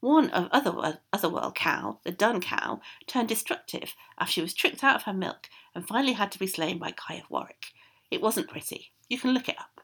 One 0.00 0.28
of 0.28 0.50
other 0.52 1.00
Otherworld 1.10 1.54
cow, 1.54 2.00
the 2.04 2.12
Dun 2.12 2.42
cow, 2.42 2.82
turned 3.06 3.28
destructive 3.28 3.94
after 4.18 4.32
she 4.32 4.42
was 4.42 4.52
tricked 4.52 4.84
out 4.84 4.96
of 4.96 5.02
her 5.04 5.14
milk 5.14 5.48
and 5.74 5.88
finally 5.88 6.12
had 6.12 6.30
to 6.32 6.38
be 6.38 6.46
slain 6.46 6.78
by 6.78 6.92
Guy 6.92 7.14
of 7.16 7.30
Warwick. 7.30 7.72
It 8.10 8.20
wasn't 8.20 8.50
pretty. 8.50 8.92
You 9.08 9.18
can 9.18 9.32
look 9.32 9.48
it 9.48 9.58
up. 9.58 9.80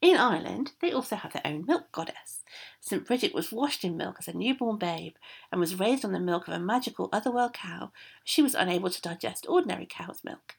In 0.00 0.16
Ireland, 0.16 0.72
they 0.80 0.92
also 0.92 1.16
have 1.16 1.32
their 1.32 1.42
own 1.44 1.66
milk 1.66 1.90
goddess. 1.90 2.44
St. 2.88 3.04
Bridget 3.04 3.34
was 3.34 3.52
washed 3.52 3.84
in 3.84 3.98
milk 3.98 4.16
as 4.18 4.28
a 4.28 4.32
newborn 4.32 4.78
babe 4.78 5.14
and 5.52 5.60
was 5.60 5.78
raised 5.78 6.06
on 6.06 6.12
the 6.12 6.18
milk 6.18 6.48
of 6.48 6.54
a 6.54 6.58
magical 6.58 7.10
otherworld 7.12 7.52
cow. 7.52 7.92
She 8.24 8.40
was 8.40 8.54
unable 8.54 8.88
to 8.88 9.02
digest 9.02 9.44
ordinary 9.46 9.84
cow's 9.84 10.24
milk. 10.24 10.56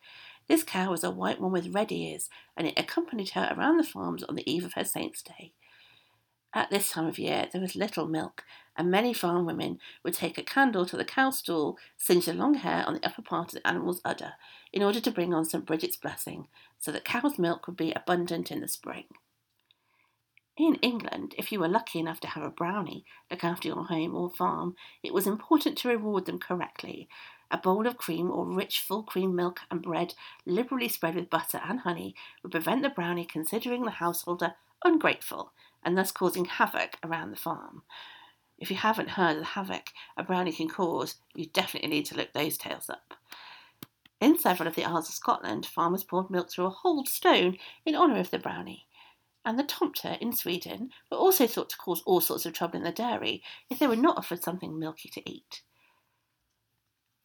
This 0.48 0.62
cow 0.64 0.92
was 0.92 1.04
a 1.04 1.10
white 1.10 1.42
one 1.42 1.52
with 1.52 1.74
red 1.74 1.92
ears, 1.92 2.30
and 2.56 2.68
it 2.68 2.78
accompanied 2.78 3.32
her 3.32 3.52
around 3.52 3.78
the 3.78 3.84
farms 3.84 4.22
on 4.24 4.36
the 4.36 4.48
eve 4.48 4.64
of 4.64 4.74
her 4.74 4.84
saint's 4.84 5.24
day. 5.24 5.54
At 6.54 6.70
this 6.70 6.92
time 6.92 7.08
of 7.08 7.18
year 7.18 7.48
there 7.52 7.62
was 7.62 7.76
little 7.76 8.08
milk, 8.08 8.44
and 8.78 8.92
many 8.92 9.12
farm 9.12 9.48
women 9.48 9.80
would 10.04 10.14
take 10.14 10.38
a 10.38 10.44
candle 10.44 10.86
to 10.86 10.98
the 10.98 11.06
cow 11.06 11.32
stall, 11.32 11.80
singe 11.98 12.26
the 12.26 12.34
long 12.34 12.54
hair 12.56 12.84
on 12.86 12.94
the 12.94 13.06
upper 13.06 13.24
part 13.24 13.50
of 13.50 13.56
the 13.56 13.68
animal's 13.68 14.02
udder, 14.06 14.34
in 14.72 14.84
order 14.84 15.00
to 15.00 15.12
bring 15.12 15.34
on 15.34 15.46
St. 15.46 15.66
Bridget's 15.66 15.98
blessing, 15.98 16.48
so 16.78 16.92
that 16.92 17.06
cow's 17.06 17.40
milk 17.40 17.66
would 17.66 17.78
be 17.78 17.92
abundant 17.92 18.52
in 18.52 18.62
the 18.62 18.68
spring. 18.68 19.06
In 20.60 20.76
England, 20.82 21.36
if 21.38 21.54
you 21.54 21.60
were 21.62 21.70
lucky 21.70 22.00
enough 22.00 22.20
to 22.20 22.28
have 22.28 22.44
a 22.44 22.50
brownie 22.50 23.06
look 23.32 23.46
after 23.46 23.70
your 23.70 23.86
home 23.86 24.14
or 24.14 24.30
farm, 24.30 24.76
it 25.02 25.14
was 25.14 25.26
important 25.26 25.78
to 25.78 25.88
reward 25.88 26.26
them 26.26 26.38
correctly, 26.38 27.08
a 27.50 27.58
bowl 27.58 27.88
of 27.88 27.98
cream 27.98 28.30
or 28.30 28.46
rich 28.46 28.82
full 28.82 29.04
cream 29.04 29.34
milk 29.34 29.62
and 29.72 29.82
bread, 29.82 30.16
liberally 30.46 30.90
spread 30.90 31.16
with 31.16 31.30
butter 31.30 31.62
and 31.64 31.80
honey, 31.80 32.14
would 32.44 32.52
prevent 32.52 32.82
the 32.82 32.90
brownie 32.90 33.24
considering 33.24 33.86
the 33.86 33.92
householder 33.92 34.56
ungrateful 34.84 35.54
and 35.82 35.98
thus 35.98 36.12
causing 36.12 36.44
havoc 36.44 36.98
around 37.06 37.32
the 37.32 37.38
farm. 37.38 37.84
If 38.58 38.70
you 38.70 38.76
haven't 38.76 39.12
heard 39.12 39.38
of 39.38 39.44
the 39.44 39.46
havoc 39.46 39.92
a 40.18 40.24
brownie 40.24 40.52
can 40.52 40.68
cause, 40.68 41.16
you 41.34 41.46
definitely 41.46 41.90
need 41.90 42.06
to 42.08 42.18
look 42.18 42.34
those 42.34 42.58
tales 42.58 42.90
up. 42.90 43.14
In 44.20 44.38
several 44.38 44.68
of 44.68 44.76
the 44.76 44.84
Isles 44.84 45.08
of 45.08 45.16
Scotland, 45.16 45.66
farmers 45.66 46.04
poured 46.04 46.30
milk 46.30 46.52
through 46.52 46.66
a 46.66 46.70
holed 46.70 47.08
stone 47.08 47.58
in 47.86 47.96
honour 47.96 48.20
of 48.20 48.30
the 48.30 48.40
brownie. 48.40 48.88
And 49.46 49.58
the 49.58 49.64
tomter 49.64 50.18
in 50.20 50.34
Sweden 50.34 50.92
were 51.10 51.18
also 51.18 51.48
thought 51.48 51.70
to 51.70 51.78
cause 51.78 52.04
all 52.06 52.22
sorts 52.22 52.46
of 52.46 52.54
trouble 52.54 52.78
in 52.78 52.84
the 52.84 52.92
dairy 52.92 53.42
if 53.70 53.80
they 53.80 53.88
were 53.88 53.96
not 53.96 54.18
offered 54.18 54.44
something 54.44 54.78
milky 54.78 55.10
to 55.10 55.30
eat. 55.30 55.62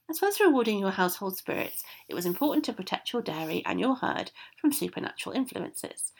As 0.09 0.21
well 0.21 0.29
as 0.29 0.41
rewarding 0.41 0.79
your 0.79 0.91
household 0.91 1.37
spirits, 1.37 1.83
it 2.09 2.15
was 2.15 2.27
important 2.27 2.65
to 2.67 2.73
protect 2.73 3.13
your 3.13 3.23
dairy 3.23 3.63
and 3.65 3.81
your 3.81 3.97
herd 3.97 4.31
from 4.61 4.71
supernatural 4.71 5.35
influences. 5.35 6.13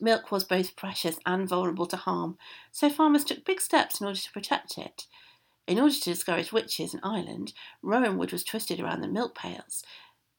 Milk 0.00 0.32
was 0.32 0.44
both 0.44 0.76
precious 0.76 1.18
and 1.24 1.48
vulnerable 1.48 1.86
to 1.86 1.96
harm, 1.96 2.38
so 2.72 2.90
farmers 2.90 3.24
took 3.24 3.44
big 3.44 3.60
steps 3.60 4.00
in 4.00 4.06
order 4.06 4.18
to 4.18 4.32
protect 4.32 4.78
it. 4.78 5.06
In 5.66 5.78
order 5.78 5.94
to 5.94 6.00
discourage 6.00 6.52
witches 6.52 6.94
in 6.94 7.00
Ireland, 7.04 7.52
rowan 7.82 8.18
wood 8.18 8.32
was 8.32 8.42
twisted 8.42 8.80
around 8.80 9.02
the 9.02 9.08
milk 9.08 9.36
pails, 9.36 9.84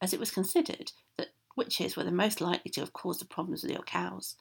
as 0.02 0.14
it 0.14 0.20
was 0.20 0.32
considered 0.32 0.92
that 1.18 1.30
witches 1.56 1.96
were 1.96 2.04
the 2.04 2.12
most 2.12 2.42
likely 2.42 2.72
to 2.72 2.82
have 2.82 2.92
caused 2.92 3.22
the 3.22 3.26
problems 3.26 3.64
with 3.64 3.72
your 3.72 3.84
cows. 3.84 4.36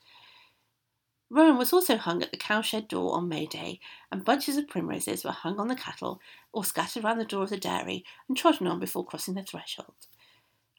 Rowan 1.32 1.56
was 1.56 1.72
also 1.72 1.96
hung 1.96 2.22
at 2.22 2.32
the 2.32 2.36
cowshed 2.36 2.88
door 2.88 3.14
on 3.14 3.28
May 3.28 3.46
Day, 3.46 3.78
and 4.10 4.24
bunches 4.24 4.56
of 4.56 4.66
primroses 4.66 5.24
were 5.24 5.30
hung 5.30 5.60
on 5.60 5.68
the 5.68 5.76
cattle 5.76 6.20
or 6.52 6.64
scattered 6.64 7.04
round 7.04 7.20
the 7.20 7.24
door 7.24 7.44
of 7.44 7.50
the 7.50 7.56
dairy 7.56 8.04
and 8.26 8.36
trodden 8.36 8.66
on 8.66 8.80
before 8.80 9.06
crossing 9.06 9.34
the 9.34 9.44
threshold. 9.44 10.08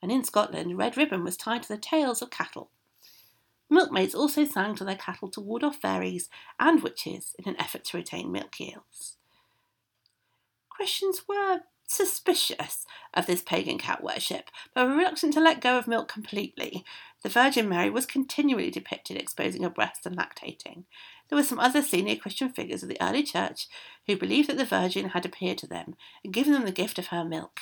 And 0.02 0.12
in 0.12 0.26
Scotland, 0.26 0.78
red 0.78 0.98
ribbon 0.98 1.24
was 1.24 1.38
tied 1.38 1.64
to 1.64 1.70
the 1.70 1.78
tails 1.78 2.22
of 2.22 2.32
cattle. 2.32 2.70
Milkmaids 3.70 4.14
also 4.14 4.44
sang 4.44 4.76
to 4.76 4.84
their 4.84 4.98
cattle 4.98 5.30
to 5.30 5.40
ward 5.40 5.64
off 5.64 5.78
fairies 5.78 6.28
and 6.60 6.84
witches 6.84 7.34
in 7.40 7.48
an 7.48 7.60
effort 7.60 7.86
to 7.86 7.98
retain 7.98 8.30
milk 8.30 8.60
yields. 8.60 9.16
Christians 10.70 11.28
were 11.30 11.62
suspicious 11.92 12.86
of 13.14 13.28
this 13.28 13.42
pagan 13.42 13.78
cat 13.78 14.04
worship, 14.04 14.50
but 14.74 14.88
were 14.88 14.96
reluctant 14.96 15.34
to 15.34 15.42
let 15.42 15.62
go 15.62 15.78
of 15.78 15.88
milk 15.88 16.08
completely, 16.08 16.86
the 17.24 17.30
Virgin 17.30 17.68
Mary 17.68 17.90
was 17.90 18.06
continually 18.06 18.72
depicted 18.72 19.18
exposing 19.18 19.64
her 19.64 19.70
breasts 19.70 20.06
and 20.06 20.18
lactating. 20.18 20.86
there 21.30 21.38
were 21.38 21.44
some 21.44 21.60
other 21.60 21.82
senior 21.82 22.16
Christian 22.16 22.50
figures 22.50 22.84
of 22.84 22.90
the 22.90 23.02
early 23.02 23.24
church 23.24 23.68
who 24.08 24.18
believed 24.18 24.50
that 24.50 24.58
the 24.58 24.66
Virgin 24.66 25.10
had 25.10 25.26
appeared 25.26 25.58
to 25.60 25.68
them 25.68 25.96
and 26.24 26.34
given 26.34 26.54
them 26.54 26.66
the 26.66 26.72
gift 26.72 26.98
of 26.98 27.08
her 27.08 27.24
milk. 27.24 27.60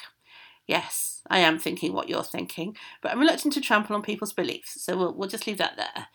Yes, 0.67 1.23
I 1.29 1.39
am 1.39 1.57
thinking 1.57 1.93
what 1.93 2.09
you're 2.09 2.23
thinking, 2.23 2.77
but 3.01 3.11
I'm 3.11 3.19
reluctant 3.19 3.53
to 3.55 3.61
trample 3.61 3.95
on 3.95 4.03
people's 4.03 4.33
beliefs, 4.33 4.81
so 4.83 4.95
we'll, 4.95 5.13
we'll 5.13 5.29
just 5.29 5.47
leave 5.47 5.57
that 5.57 5.77
there. 5.77 6.07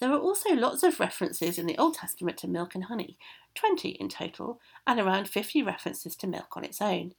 There 0.00 0.10
are 0.10 0.18
also 0.18 0.54
lots 0.54 0.82
of 0.82 0.98
references 0.98 1.58
in 1.58 1.66
the 1.66 1.78
Old 1.78 1.94
Testament 1.94 2.38
to 2.38 2.48
milk 2.48 2.74
and 2.74 2.84
honey, 2.84 3.16
20 3.54 3.90
in 3.90 4.08
total, 4.08 4.60
and 4.86 4.98
around 4.98 5.28
50 5.28 5.62
references 5.62 6.16
to 6.16 6.26
milk 6.26 6.56
on 6.56 6.64
its 6.64 6.82
own. 6.82 7.14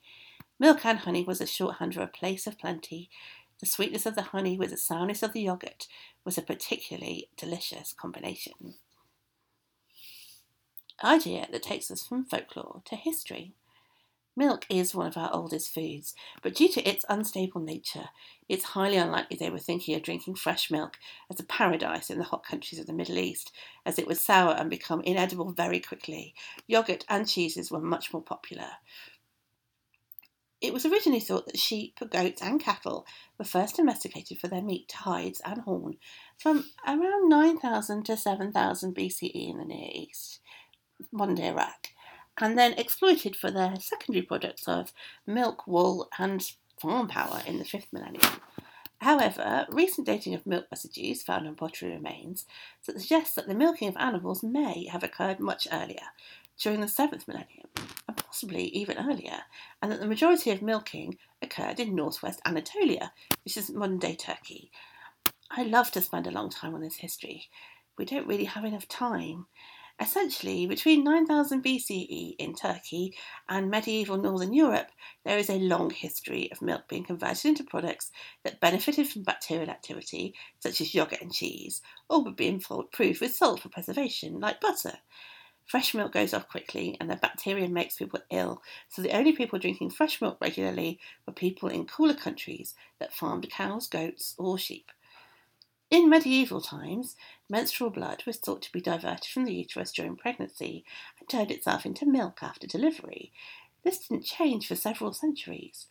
Milk 0.59 0.85
and 0.85 0.99
honey 0.99 1.23
was 1.23 1.39
a 1.39 1.47
shorthand 1.47 1.95
for 1.95 2.01
a 2.01 2.07
place 2.07 2.47
of 2.47 2.59
plenty. 2.59 3.09
The 3.59 3.65
sweetness 3.65 4.05
of 4.05 4.15
the 4.15 4.21
honey 4.23 4.57
with 4.57 4.71
the 4.71 4.77
sourness 4.77 5.23
of 5.23 5.31
the 5.31 5.41
yogurt 5.41 5.87
was 6.25 6.37
a 6.37 6.41
particularly 6.41 7.29
delicious 7.37 7.93
combination. 7.93 8.75
Idea 11.03 11.47
that 11.51 11.63
takes 11.63 11.91
us 11.91 12.05
from 12.05 12.25
folklore 12.25 12.81
to 12.85 12.95
history. 12.95 13.53
Milk 14.37 14.65
is 14.69 14.93
one 14.93 15.07
of 15.07 15.15
our 15.15 15.33
oldest 15.33 15.73
foods, 15.73 16.13
but 16.41 16.55
due 16.55 16.67
to 16.67 16.83
its 16.83 17.05
unstable 17.07 17.61
nature, 17.61 18.09
it's 18.49 18.65
highly 18.65 18.97
unlikely 18.97 19.37
they 19.37 19.49
were 19.49 19.59
thinking 19.59 19.95
of 19.95 20.03
drinking 20.03 20.35
fresh 20.35 20.69
milk 20.69 20.97
as 21.31 21.39
a 21.39 21.43
paradise 21.43 22.09
in 22.09 22.17
the 22.17 22.25
hot 22.25 22.45
countries 22.45 22.79
of 22.79 22.85
the 22.85 22.91
Middle 22.91 23.17
East, 23.17 23.53
as 23.85 23.97
it 23.97 24.07
would 24.07 24.17
sour 24.17 24.53
and 24.53 24.69
become 24.69 24.99
inedible 25.01 25.51
very 25.51 25.79
quickly. 25.79 26.35
Yogurt 26.67 27.05
and 27.07 27.29
cheeses 27.29 27.71
were 27.71 27.79
much 27.79 28.11
more 28.11 28.21
popular. 28.21 28.67
It 30.59 30.73
was 30.73 30.85
originally 30.85 31.21
thought 31.21 31.45
that 31.45 31.59
sheep, 31.59 31.97
goats, 32.09 32.41
and 32.41 32.59
cattle 32.59 33.05
were 33.37 33.45
first 33.45 33.77
domesticated 33.77 34.39
for 34.39 34.49
their 34.49 34.61
meat, 34.61 34.91
hides, 34.91 35.41
and 35.45 35.61
horn 35.61 35.97
from 36.37 36.65
around 36.85 37.29
9000 37.29 38.03
to 38.03 38.17
7000 38.17 38.95
BCE 38.95 39.49
in 39.49 39.59
the 39.59 39.65
Near 39.65 39.89
East, 39.93 40.41
modern 41.11 41.37
Iraq 41.37 41.89
and 42.39 42.57
then 42.57 42.73
exploited 42.73 43.35
for 43.35 43.51
their 43.51 43.75
secondary 43.79 44.25
products 44.25 44.67
of 44.67 44.91
milk, 45.25 45.65
wool, 45.67 46.09
and 46.19 46.43
farm 46.79 47.07
power 47.07 47.41
in 47.45 47.59
the 47.59 47.65
fifth 47.65 47.91
millennium. 47.91 48.41
However, 48.99 49.67
recent 49.69 50.07
dating 50.07 50.33
of 50.33 50.45
milk 50.45 50.65
residues 50.71 51.21
found 51.21 51.47
on 51.47 51.55
pottery 51.55 51.91
remains 51.91 52.45
suggests 52.81 53.35
that 53.35 53.47
the 53.47 53.53
milking 53.53 53.87
of 53.87 53.97
animals 53.97 54.41
may 54.41 54.87
have 54.87 55.03
occurred 55.03 55.39
much 55.39 55.67
earlier, 55.71 56.07
during 56.57 56.81
the 56.81 56.87
seventh 56.87 57.27
millennium, 57.27 57.67
and 58.07 58.17
possibly 58.17 58.63
even 58.69 58.97
earlier, 58.97 59.41
and 59.81 59.91
that 59.91 59.99
the 59.99 60.07
majority 60.07 60.51
of 60.51 60.61
milking 60.61 61.17
occurred 61.41 61.79
in 61.79 61.95
northwest 61.95 62.41
Anatolia, 62.45 63.11
which 63.43 63.57
is 63.57 63.69
modern 63.69 63.99
day 63.99 64.15
Turkey. 64.15 64.71
I 65.51 65.63
love 65.63 65.91
to 65.91 66.01
spend 66.01 66.27
a 66.27 66.31
long 66.31 66.49
time 66.49 66.73
on 66.73 66.81
this 66.81 66.97
history. 66.97 67.49
We 67.97 68.05
don't 68.05 68.27
really 68.27 68.45
have 68.45 68.65
enough 68.65 68.87
time. 68.87 69.47
Essentially, 69.97 70.65
between 70.65 71.05
9000 71.05 71.63
BCE 71.63 72.35
in 72.37 72.53
Turkey 72.53 73.15
and 73.47 73.71
medieval 73.71 74.17
Northern 74.17 74.53
Europe, 74.53 74.91
there 75.23 75.37
is 75.37 75.49
a 75.49 75.59
long 75.59 75.89
history 75.89 76.51
of 76.51 76.61
milk 76.61 76.89
being 76.89 77.05
converted 77.05 77.45
into 77.45 77.63
products 77.63 78.11
that 78.43 78.59
benefited 78.59 79.07
from 79.07 79.23
bacterial 79.23 79.69
activity, 79.69 80.35
such 80.59 80.81
as 80.81 80.93
yogurt 80.93 81.21
and 81.21 81.33
cheese, 81.33 81.81
or 82.09 82.29
being 82.33 82.61
improved 82.69 83.21
with 83.21 83.33
salt 83.33 83.61
for 83.61 83.69
preservation, 83.69 84.41
like 84.41 84.59
butter. 84.59 84.99
Fresh 85.65 85.93
milk 85.93 86.11
goes 86.11 86.33
off 86.33 86.49
quickly, 86.49 86.97
and 86.99 87.09
the 87.09 87.15
bacteria 87.15 87.69
makes 87.69 87.95
people 87.95 88.19
ill, 88.29 88.61
so 88.89 89.01
the 89.01 89.15
only 89.15 89.31
people 89.31 89.59
drinking 89.59 89.91
fresh 89.91 90.19
milk 90.19 90.37
regularly 90.41 90.99
were 91.25 91.33
people 91.33 91.69
in 91.69 91.87
cooler 91.87 92.13
countries 92.13 92.75
that 92.99 93.13
farmed 93.13 93.49
cows, 93.49 93.87
goats, 93.87 94.35
or 94.37 94.57
sheep. 94.57 94.91
In 95.91 96.09
medieval 96.09 96.61
times, 96.61 97.15
menstrual 97.49 97.89
blood 97.89 98.23
was 98.25 98.37
thought 98.37 98.61
to 98.63 98.71
be 98.71 98.81
diverted 98.81 99.29
from 99.29 99.45
the 99.45 99.53
uterus 99.53 99.91
during 99.91 100.15
pregnancy 100.15 100.83
and 101.19 101.29
turned 101.29 101.51
itself 101.51 101.85
into 101.85 102.05
milk 102.05 102.39
after 102.41 102.67
delivery. 102.67 103.31
This 103.83 103.99
didn't 103.99 104.25
change 104.25 104.67
for 104.67 104.75
several 104.75 105.13
centuries. 105.13 105.87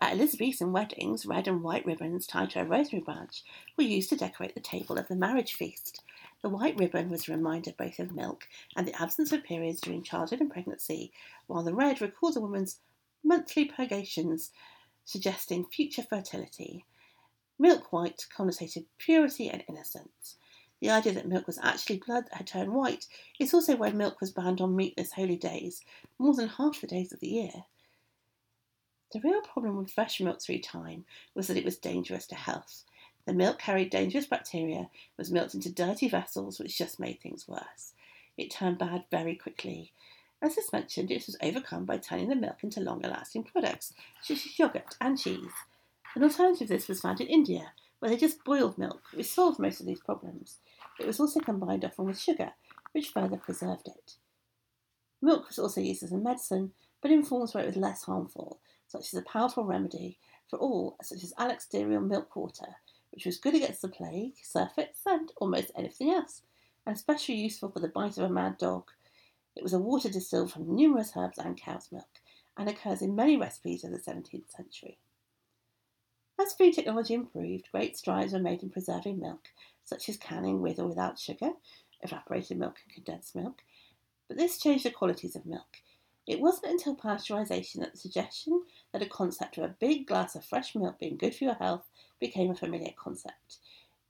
At 0.00 0.12
Elizabethan 0.12 0.72
weddings, 0.72 1.24
red 1.24 1.46
and 1.46 1.62
white 1.62 1.86
ribbons 1.86 2.26
tied 2.26 2.50
to 2.50 2.60
a 2.60 2.64
rosemary 2.64 3.04
branch 3.04 3.44
were 3.76 3.84
used 3.84 4.10
to 4.10 4.16
decorate 4.16 4.54
the 4.54 4.60
table 4.60 4.98
of 4.98 5.08
the 5.08 5.14
marriage 5.14 5.54
feast. 5.54 6.02
The 6.42 6.48
white 6.48 6.78
ribbon 6.78 7.10
was 7.10 7.28
a 7.28 7.32
reminder 7.32 7.72
both 7.72 7.98
of 7.98 8.12
milk 8.12 8.48
and 8.76 8.88
the 8.88 9.00
absence 9.00 9.30
of 9.30 9.44
periods 9.44 9.80
during 9.80 10.02
childhood 10.02 10.40
and 10.40 10.50
pregnancy, 10.50 11.12
while 11.46 11.62
the 11.62 11.74
red 11.74 12.00
recalled 12.00 12.36
a 12.36 12.40
woman's 12.40 12.80
monthly 13.22 13.64
purgations, 13.64 14.50
suggesting 15.04 15.64
future 15.64 16.02
fertility. 16.02 16.84
Milk 17.58 17.92
white 17.92 18.26
connotated 18.36 18.86
purity 18.98 19.48
and 19.48 19.64
innocence. 19.68 20.36
The 20.84 20.90
idea 20.90 21.14
that 21.14 21.26
milk 21.26 21.46
was 21.46 21.58
actually 21.62 21.96
blood 21.96 22.26
that 22.26 22.36
had 22.36 22.46
turned 22.46 22.74
white 22.74 23.06
is 23.40 23.54
also 23.54 23.74
why 23.74 23.90
milk 23.90 24.20
was 24.20 24.32
banned 24.32 24.60
on 24.60 24.76
meatless 24.76 25.12
holy 25.12 25.34
days, 25.34 25.80
more 26.18 26.34
than 26.34 26.46
half 26.46 26.82
the 26.82 26.86
days 26.86 27.10
of 27.10 27.20
the 27.20 27.26
year. 27.26 27.64
The 29.10 29.20
real 29.20 29.40
problem 29.40 29.78
with 29.78 29.90
fresh 29.90 30.20
milk 30.20 30.42
through 30.42 30.58
time 30.58 31.06
was 31.34 31.46
that 31.46 31.56
it 31.56 31.64
was 31.64 31.78
dangerous 31.78 32.26
to 32.26 32.34
health. 32.34 32.84
The 33.24 33.32
milk 33.32 33.60
carried 33.60 33.88
dangerous 33.88 34.26
bacteria, 34.26 34.90
was 35.16 35.32
milked 35.32 35.54
into 35.54 35.72
dirty 35.72 36.06
vessels, 36.06 36.58
which 36.58 36.76
just 36.76 37.00
made 37.00 37.18
things 37.18 37.48
worse. 37.48 37.94
It 38.36 38.50
turned 38.50 38.76
bad 38.76 39.04
very 39.10 39.36
quickly. 39.36 39.90
As 40.42 40.58
is 40.58 40.70
mentioned, 40.70 41.10
it 41.10 41.24
was 41.24 41.38
overcome 41.40 41.86
by 41.86 41.96
turning 41.96 42.28
the 42.28 42.36
milk 42.36 42.62
into 42.62 42.82
longer 42.82 43.08
lasting 43.08 43.44
products, 43.44 43.94
such 44.20 44.44
as 44.44 44.58
yogurt 44.58 44.96
and 45.00 45.18
cheese. 45.18 45.54
An 46.14 46.24
alternative 46.24 46.68
to 46.68 46.74
this 46.74 46.88
was 46.88 47.00
found 47.00 47.22
in 47.22 47.26
India, 47.28 47.72
where 48.00 48.10
they 48.10 48.18
just 48.18 48.44
boiled 48.44 48.76
milk, 48.76 49.04
which 49.14 49.28
solved 49.28 49.58
most 49.58 49.80
of 49.80 49.86
these 49.86 50.00
problems. 50.00 50.58
It 50.98 51.06
was 51.06 51.20
also 51.20 51.40
combined 51.40 51.84
often 51.84 52.06
with 52.06 52.18
sugar, 52.18 52.52
which 52.92 53.10
further 53.10 53.36
preserved 53.36 53.88
it. 53.88 54.16
Milk 55.20 55.48
was 55.48 55.58
also 55.58 55.80
used 55.80 56.02
as 56.02 56.12
a 56.12 56.18
medicine, 56.18 56.72
but 57.00 57.10
in 57.10 57.24
forms 57.24 57.54
where 57.54 57.64
it 57.64 57.68
was 57.68 57.76
less 57.76 58.04
harmful, 58.04 58.60
such 58.86 59.12
as 59.12 59.14
a 59.14 59.22
powerful 59.22 59.64
remedy 59.64 60.18
for 60.48 60.58
all, 60.58 60.96
such 61.02 61.24
as 61.24 61.32
alexiterial 61.38 62.00
milk 62.00 62.36
water, 62.36 62.76
which 63.10 63.26
was 63.26 63.38
good 63.38 63.54
against 63.54 63.82
the 63.82 63.88
plague, 63.88 64.34
surfeits, 64.42 65.00
and 65.06 65.32
almost 65.38 65.72
anything 65.76 66.10
else, 66.10 66.42
and 66.86 66.94
especially 66.94 67.36
useful 67.36 67.70
for 67.70 67.80
the 67.80 67.88
bite 67.88 68.18
of 68.18 68.24
a 68.24 68.28
mad 68.28 68.58
dog. 68.58 68.90
It 69.56 69.62
was 69.62 69.72
a 69.72 69.78
water 69.78 70.08
distilled 70.08 70.52
from 70.52 70.74
numerous 70.74 71.12
herbs 71.16 71.38
and 71.38 71.56
cow's 71.56 71.90
milk, 71.90 72.20
and 72.56 72.68
occurs 72.68 73.02
in 73.02 73.16
many 73.16 73.36
recipes 73.36 73.82
of 73.82 73.90
the 73.90 73.98
17th 73.98 74.50
century. 74.50 74.98
As 76.40 76.52
food 76.52 76.74
technology 76.74 77.14
improved, 77.14 77.68
great 77.70 77.96
strides 77.96 78.32
were 78.32 78.38
made 78.38 78.62
in 78.62 78.70
preserving 78.70 79.20
milk, 79.20 79.48
such 79.84 80.08
as 80.08 80.16
canning 80.16 80.60
with 80.60 80.78
or 80.78 80.88
without 80.88 81.18
sugar, 81.18 81.52
evaporated 82.02 82.58
milk, 82.58 82.80
and 82.84 82.94
condensed 82.94 83.36
milk. 83.36 83.62
But 84.28 84.36
this 84.36 84.58
changed 84.58 84.84
the 84.84 84.90
qualities 84.90 85.36
of 85.36 85.46
milk. 85.46 85.78
It 86.26 86.40
wasn't 86.40 86.72
until 86.72 86.96
pasteurization 86.96 87.80
that 87.80 87.92
the 87.92 87.98
suggestion 87.98 88.62
that 88.92 89.02
a 89.02 89.06
concept 89.06 89.58
of 89.58 89.64
a 89.64 89.76
big 89.78 90.06
glass 90.06 90.34
of 90.34 90.44
fresh 90.44 90.74
milk 90.74 90.98
being 90.98 91.16
good 91.16 91.34
for 91.34 91.44
your 91.44 91.54
health 91.54 91.84
became 92.18 92.50
a 92.50 92.54
familiar 92.54 92.92
concept. 92.96 93.58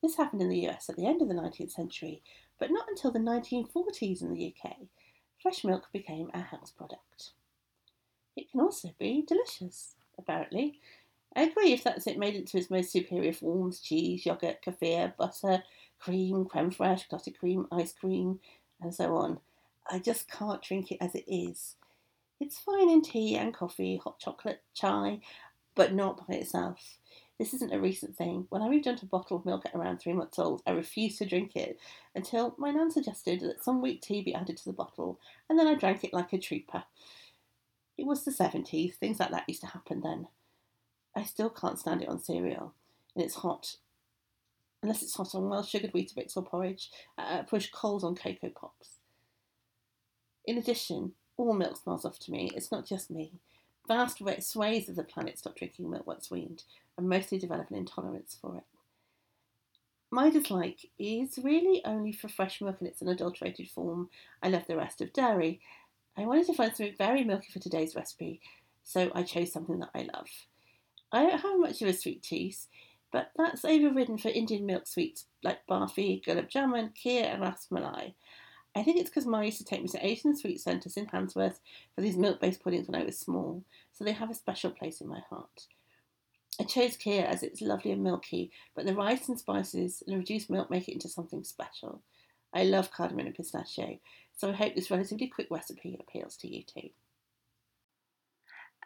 This 0.01 0.17
happened 0.17 0.43
in 0.43 0.49
the 0.49 0.69
US 0.69 0.89
at 0.89 0.97
the 0.97 1.07
end 1.07 1.23
of 1.23 1.29
the 1.29 1.35
19th 1.35 1.73
century, 1.73 2.23
but 2.59 2.71
not 2.71 2.89
until 2.89 3.11
the 3.11 3.19
1940s 3.19 4.23
in 4.23 4.33
the 4.33 4.55
UK. 4.55 4.77
Fresh 5.43 5.65
milk 5.65 5.89
became 5.93 6.31
a 6.33 6.41
health 6.41 6.73
product. 6.77 7.33
It 8.37 8.51
can 8.51 8.61
also 8.61 8.95
be 8.99 9.25
delicious, 9.27 9.97
apparently. 10.17 10.81
I 11.37 11.43
agree 11.43 11.73
if 11.73 11.83
that's 11.83 12.07
it 12.07 12.19
made 12.19 12.37
into 12.37 12.59
its 12.59 12.71
most 12.71 12.93
superior 12.93 13.33
forms 13.33 13.81
cheese, 13.81 14.25
yogurt, 14.25 14.65
kefir, 14.65 15.17
butter, 15.17 15.63
cream, 15.99 16.45
creme 16.45 16.71
fraiche, 16.71 17.09
clotted 17.09 17.39
cream, 17.39 17.67
ice 17.73 17.93
cream, 17.93 18.41
and 18.81 18.95
so 18.95 19.17
on. 19.17 19.41
I 19.91 19.99
just 19.99 20.31
can't 20.31 20.63
drink 20.63 20.93
it 20.93 20.99
as 21.01 21.15
it 21.15 21.25
is. 21.27 21.77
It's 22.41 22.59
fine 22.59 22.91
in 22.91 23.03
tea 23.03 23.37
and 23.37 23.55
coffee, 23.55 24.01
hot 24.03 24.19
chocolate, 24.21 24.63
chai, 24.75 25.21
but 25.75 25.93
not 25.93 26.27
by 26.27 26.35
itself. 26.35 26.99
This 27.39 27.53
isn't 27.55 27.73
a 27.73 27.81
recent 27.81 28.17
thing. 28.17 28.47
When 28.51 28.63
I 28.63 28.69
moved 28.69 28.87
into 28.87 29.07
bottled 29.07 29.45
milk 29.45 29.67
at 29.67 29.75
around 29.75 29.99
three 29.99 30.13
months 30.13 30.39
old, 30.39 30.63
I 30.67 30.71
refused 30.71 31.19
to 31.19 31.27
drink 31.27 31.57
it 31.57 31.81
until 32.15 32.55
my 32.59 32.71
nan 32.71 32.93
suggested 32.93 33.41
that 33.41 33.65
some 33.65 33.83
weak 33.83 34.03
tea 34.03 34.23
be 34.23 34.35
added 34.35 34.57
to 34.59 34.65
the 34.67 34.73
bottle, 34.73 35.19
and 35.49 35.59
then 35.59 35.67
I 35.67 35.75
drank 35.75 36.05
it 36.05 36.13
like 36.13 36.33
a 36.33 36.39
trooper. 36.39 36.85
It 37.99 38.07
was 38.07 38.25
the 38.25 38.31
70s, 38.31 38.95
things 38.95 39.19
like 39.19 39.31
that 39.31 39.49
used 39.49 39.63
to 39.63 39.69
happen 39.69 40.01
then. 40.01 40.29
I 41.17 41.25
still 41.25 41.51
can't 41.51 41.79
stand 41.79 42.03
it 42.03 42.09
on 42.09 42.19
cereal, 42.19 42.75
and 43.15 43.25
it's 43.25 43.37
hot. 43.37 43.77
Unless 44.83 45.03
it's 45.03 45.15
hot 45.15 45.35
on 45.35 45.49
well 45.49 45.63
sugared 45.63 45.93
Weetabix 45.93 46.37
or 46.37 46.43
porridge, 46.43 46.91
I 47.17 47.43
push 47.49 47.71
coals 47.71 48.05
on 48.05 48.17
Cocoa 48.17 48.51
Pops. 48.51 48.99
In 50.45 50.59
addition, 50.59 51.13
all 51.37 51.55
milk 51.55 51.77
smells 51.77 52.05
off 52.05 52.19
to 52.21 52.31
me. 52.31 52.51
It's 52.55 52.71
not 52.71 52.87
just 52.87 53.11
me. 53.11 53.33
Vast 53.89 54.19
swathes 54.41 54.89
of 54.89 54.97
the 54.97 55.03
planet 55.03 55.39
stop 55.39 55.57
drinking 55.57 55.91
milk 55.91 56.07
once 56.07 56.31
weaned 56.31 56.65
and 56.97 57.09
mostly 57.09 57.39
develop 57.39 57.71
an 57.71 57.77
intolerance 57.77 58.37
for 58.41 58.57
it. 58.57 58.65
My 60.11 60.31
dislike 60.31 60.91
is 60.99 61.39
really 61.43 61.83
only 61.85 62.13
for 62.13 62.29
fresh 62.29 62.61
milk 62.61 62.77
in 62.81 62.87
its 62.87 63.03
unadulterated 63.03 63.69
form. 63.69 64.11
I 64.43 64.49
love 64.49 64.67
the 64.67 64.77
rest 64.77 65.01
of 65.01 65.13
dairy. 65.13 65.61
I 66.17 66.25
wanted 66.25 66.47
to 66.47 66.55
find 66.55 66.75
something 66.75 66.95
very 66.97 67.25
milky 67.25 67.51
for 67.53 67.59
today's 67.59 67.97
recipe, 67.97 68.41
so 68.85 69.11
I 69.15 69.23
chose 69.23 69.53
something 69.53 69.81
that 69.81 69.91
I 69.95 70.09
love. 70.15 70.29
I 71.13 71.23
don't 71.23 71.41
have 71.41 71.61
much 71.61 71.83
of 71.83 71.89
a 71.89 71.93
sweet 71.93 72.23
tooth, 72.23 72.67
but 73.13 73.31
that's 73.37 73.65
overridden 73.65 74.19
for 74.19 74.29
Indian 74.29 74.67
milk 74.67 74.87
sweets 74.87 75.27
like 75.43 75.67
barfi, 75.69 76.25
gulab 76.25 76.51
jamun, 76.51 76.93
kheer, 76.95 77.33
and 77.33 77.43
ras 77.43 77.69
malai. 77.71 78.15
I 78.77 78.83
think 78.83 78.99
it's 78.99 79.09
because 79.09 79.27
Ma 79.27 79.41
used 79.41 79.59
to 79.59 79.65
take 79.65 79.83
me 79.83 79.89
to 79.89 80.05
Asian 80.05 80.37
Sweet 80.37 80.61
Centres 80.61 80.97
in 80.97 81.07
Handsworth 81.07 81.61
for 81.95 82.01
these 82.01 82.17
milk 82.17 82.41
based 82.41 82.63
puddings 82.63 82.89
when 82.89 83.01
I 83.01 83.05
was 83.05 83.19
small, 83.19 83.63
so 83.93 84.03
they 84.03 84.13
have 84.13 84.31
a 84.31 84.35
special 84.35 84.73
place 84.73 85.01
in 85.01 85.07
my 85.07 85.21
heart. 85.31 85.69
I 86.61 86.65
chose 86.65 86.97
kheer 86.97 87.25
as 87.25 87.43
it's 87.43 87.61
lovely 87.61 87.93
and 87.93 88.03
milky, 88.03 88.51
but 88.75 88.85
the 88.85 88.95
rice 88.95 89.29
and 89.29 89.39
spices 89.39 90.03
and 90.07 90.17
reduced 90.17 90.51
milk 90.51 90.71
make 90.71 90.89
it 90.89 90.93
into 90.93 91.09
something 91.09 91.45
special. 91.45 92.03
I 92.53 92.65
love 92.65 92.91
cardamom 92.91 93.27
and 93.27 93.35
pistachio, 93.35 93.99
so 94.37 94.51
I 94.51 94.55
hope 94.55 94.75
this 94.75 94.91
relatively 94.91 95.29
quick 95.29 95.49
recipe 95.51 95.97
appeals 96.01 96.37
to 96.39 96.49
you 96.49 96.63
too. 96.63 96.91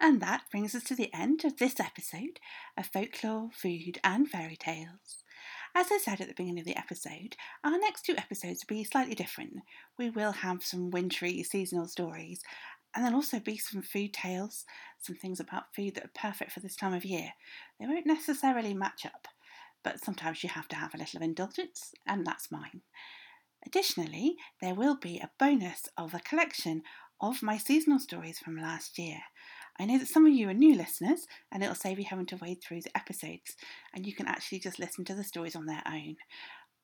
And 0.01 0.21
that 0.21 0.45
brings 0.51 0.75
us 0.75 0.85
to 0.85 0.95
the 0.95 1.13
end 1.13 1.45
of 1.45 1.57
this 1.57 1.81
episode 1.81 2.39
of 2.77 2.87
Folklore, 2.87 3.51
Food 3.53 3.99
and 4.05 4.29
Fairy 4.29 4.57
Tales. 4.57 5.25
As 5.75 5.91
I 5.91 5.99
said 5.99 6.21
at 6.21 6.29
the 6.29 6.35
beginning 6.35 6.61
of 6.61 6.67
the 6.67 6.77
episode, 6.77 7.37
our 7.65 7.79
next 7.79 8.03
two 8.03 8.17
episodes 8.17 8.65
will 8.69 8.77
be 8.77 8.85
slightly 8.85 9.15
different. 9.15 9.55
We 9.99 10.09
will 10.09 10.33
have 10.33 10.65
some 10.65 10.91
wintry 10.91 11.43
seasonal 11.43 11.89
stories, 11.89 12.43
and 12.95 13.05
there'll 13.05 13.17
also 13.17 13.41
be 13.41 13.59
some 13.59 13.83
food 13.83 14.13
tales, 14.15 14.65
some 14.99 15.17
things 15.17 15.41
about 15.41 15.75
food 15.75 15.97
that 15.97 16.05
are 16.05 16.11
perfect 16.15 16.53
for 16.53 16.61
this 16.61 16.77
time 16.77 16.95
of 16.95 17.05
year. 17.05 17.33
They 17.79 17.87
won't 17.87 18.07
necessarily 18.07 18.75
match 18.75 19.05
up, 19.05 19.27
but 19.83 20.03
sometimes 20.03 20.43
you 20.43 20.49
have 20.51 20.69
to 20.69 20.77
have 20.77 20.95
a 20.95 20.99
little 20.99 21.19
of 21.19 21.23
indulgence, 21.23 21.93
and 22.07 22.25
that's 22.27 22.53
mine. 22.53 22.83
Additionally, 23.67 24.37
there 24.63 24.75
will 24.75 24.97
be 24.97 25.19
a 25.19 25.31
bonus 25.39 25.89
of 25.97 26.15
a 26.15 26.21
collection 26.21 26.83
of 27.21 27.43
my 27.43 27.59
seasonal 27.59 27.99
stories 27.99 28.39
from 28.39 28.57
last 28.57 28.99
year. 28.99 29.19
I 29.81 29.85
know 29.85 29.99
that 29.99 30.09
some 30.09 30.27
of 30.27 30.33
you 30.33 30.49
are 30.49 30.55
new 30.55 30.75
listeners, 30.75 31.27
and 31.53 31.63
it'll 31.63 31.75
save 31.75 31.99
you 31.99 32.05
having 32.05 32.27
to 32.27 32.37
wade 32.37 32.63
through 32.63 32.83
the 32.83 32.97
episodes, 32.97 33.57
and 33.95 34.07
you 34.07 34.15
can 34.15 34.27
actually 34.27 34.59
just 34.59 34.79
listen 34.79 35.05
to 35.05 35.15
the 35.15 35.25
stories 35.25 35.55
on 35.55 35.67
their 35.67 35.83
own. 35.87 36.17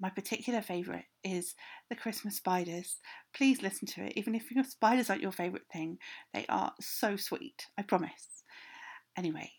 My 0.01 0.11
particular 0.11 0.61
favourite 0.61 1.07
is 1.23 1.55
The 1.89 1.97
Christmas 1.97 2.37
Spiders. 2.37 2.97
Please 3.35 3.63
listen 3.63 3.87
to 3.89 4.05
it, 4.05 4.13
even 4.17 4.35
if 4.35 4.51
your 4.51 4.65
spiders 4.65 5.11
aren't 5.11 5.23
your 5.23 5.33
favourite 5.33 5.67
thing. 5.73 5.99
They 6.33 6.47
are 6.49 6.73
so 6.81 7.17
sweet, 7.17 7.67
I 7.79 7.83
promise. 7.83 8.45
Anyway, 9.17 9.53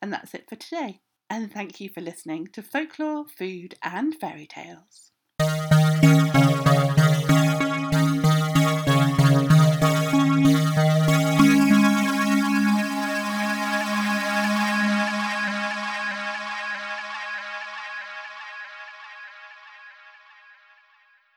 And 0.00 0.12
that's 0.12 0.34
it 0.34 0.48
for 0.48 0.56
today. 0.56 1.00
And 1.34 1.52
thank 1.52 1.80
you 1.80 1.88
for 1.88 2.00
listening 2.00 2.46
to 2.52 2.62
Folklore, 2.62 3.26
Food 3.26 3.74
and 3.82 4.14
Fairy 4.14 4.46
Tales. 4.46 5.10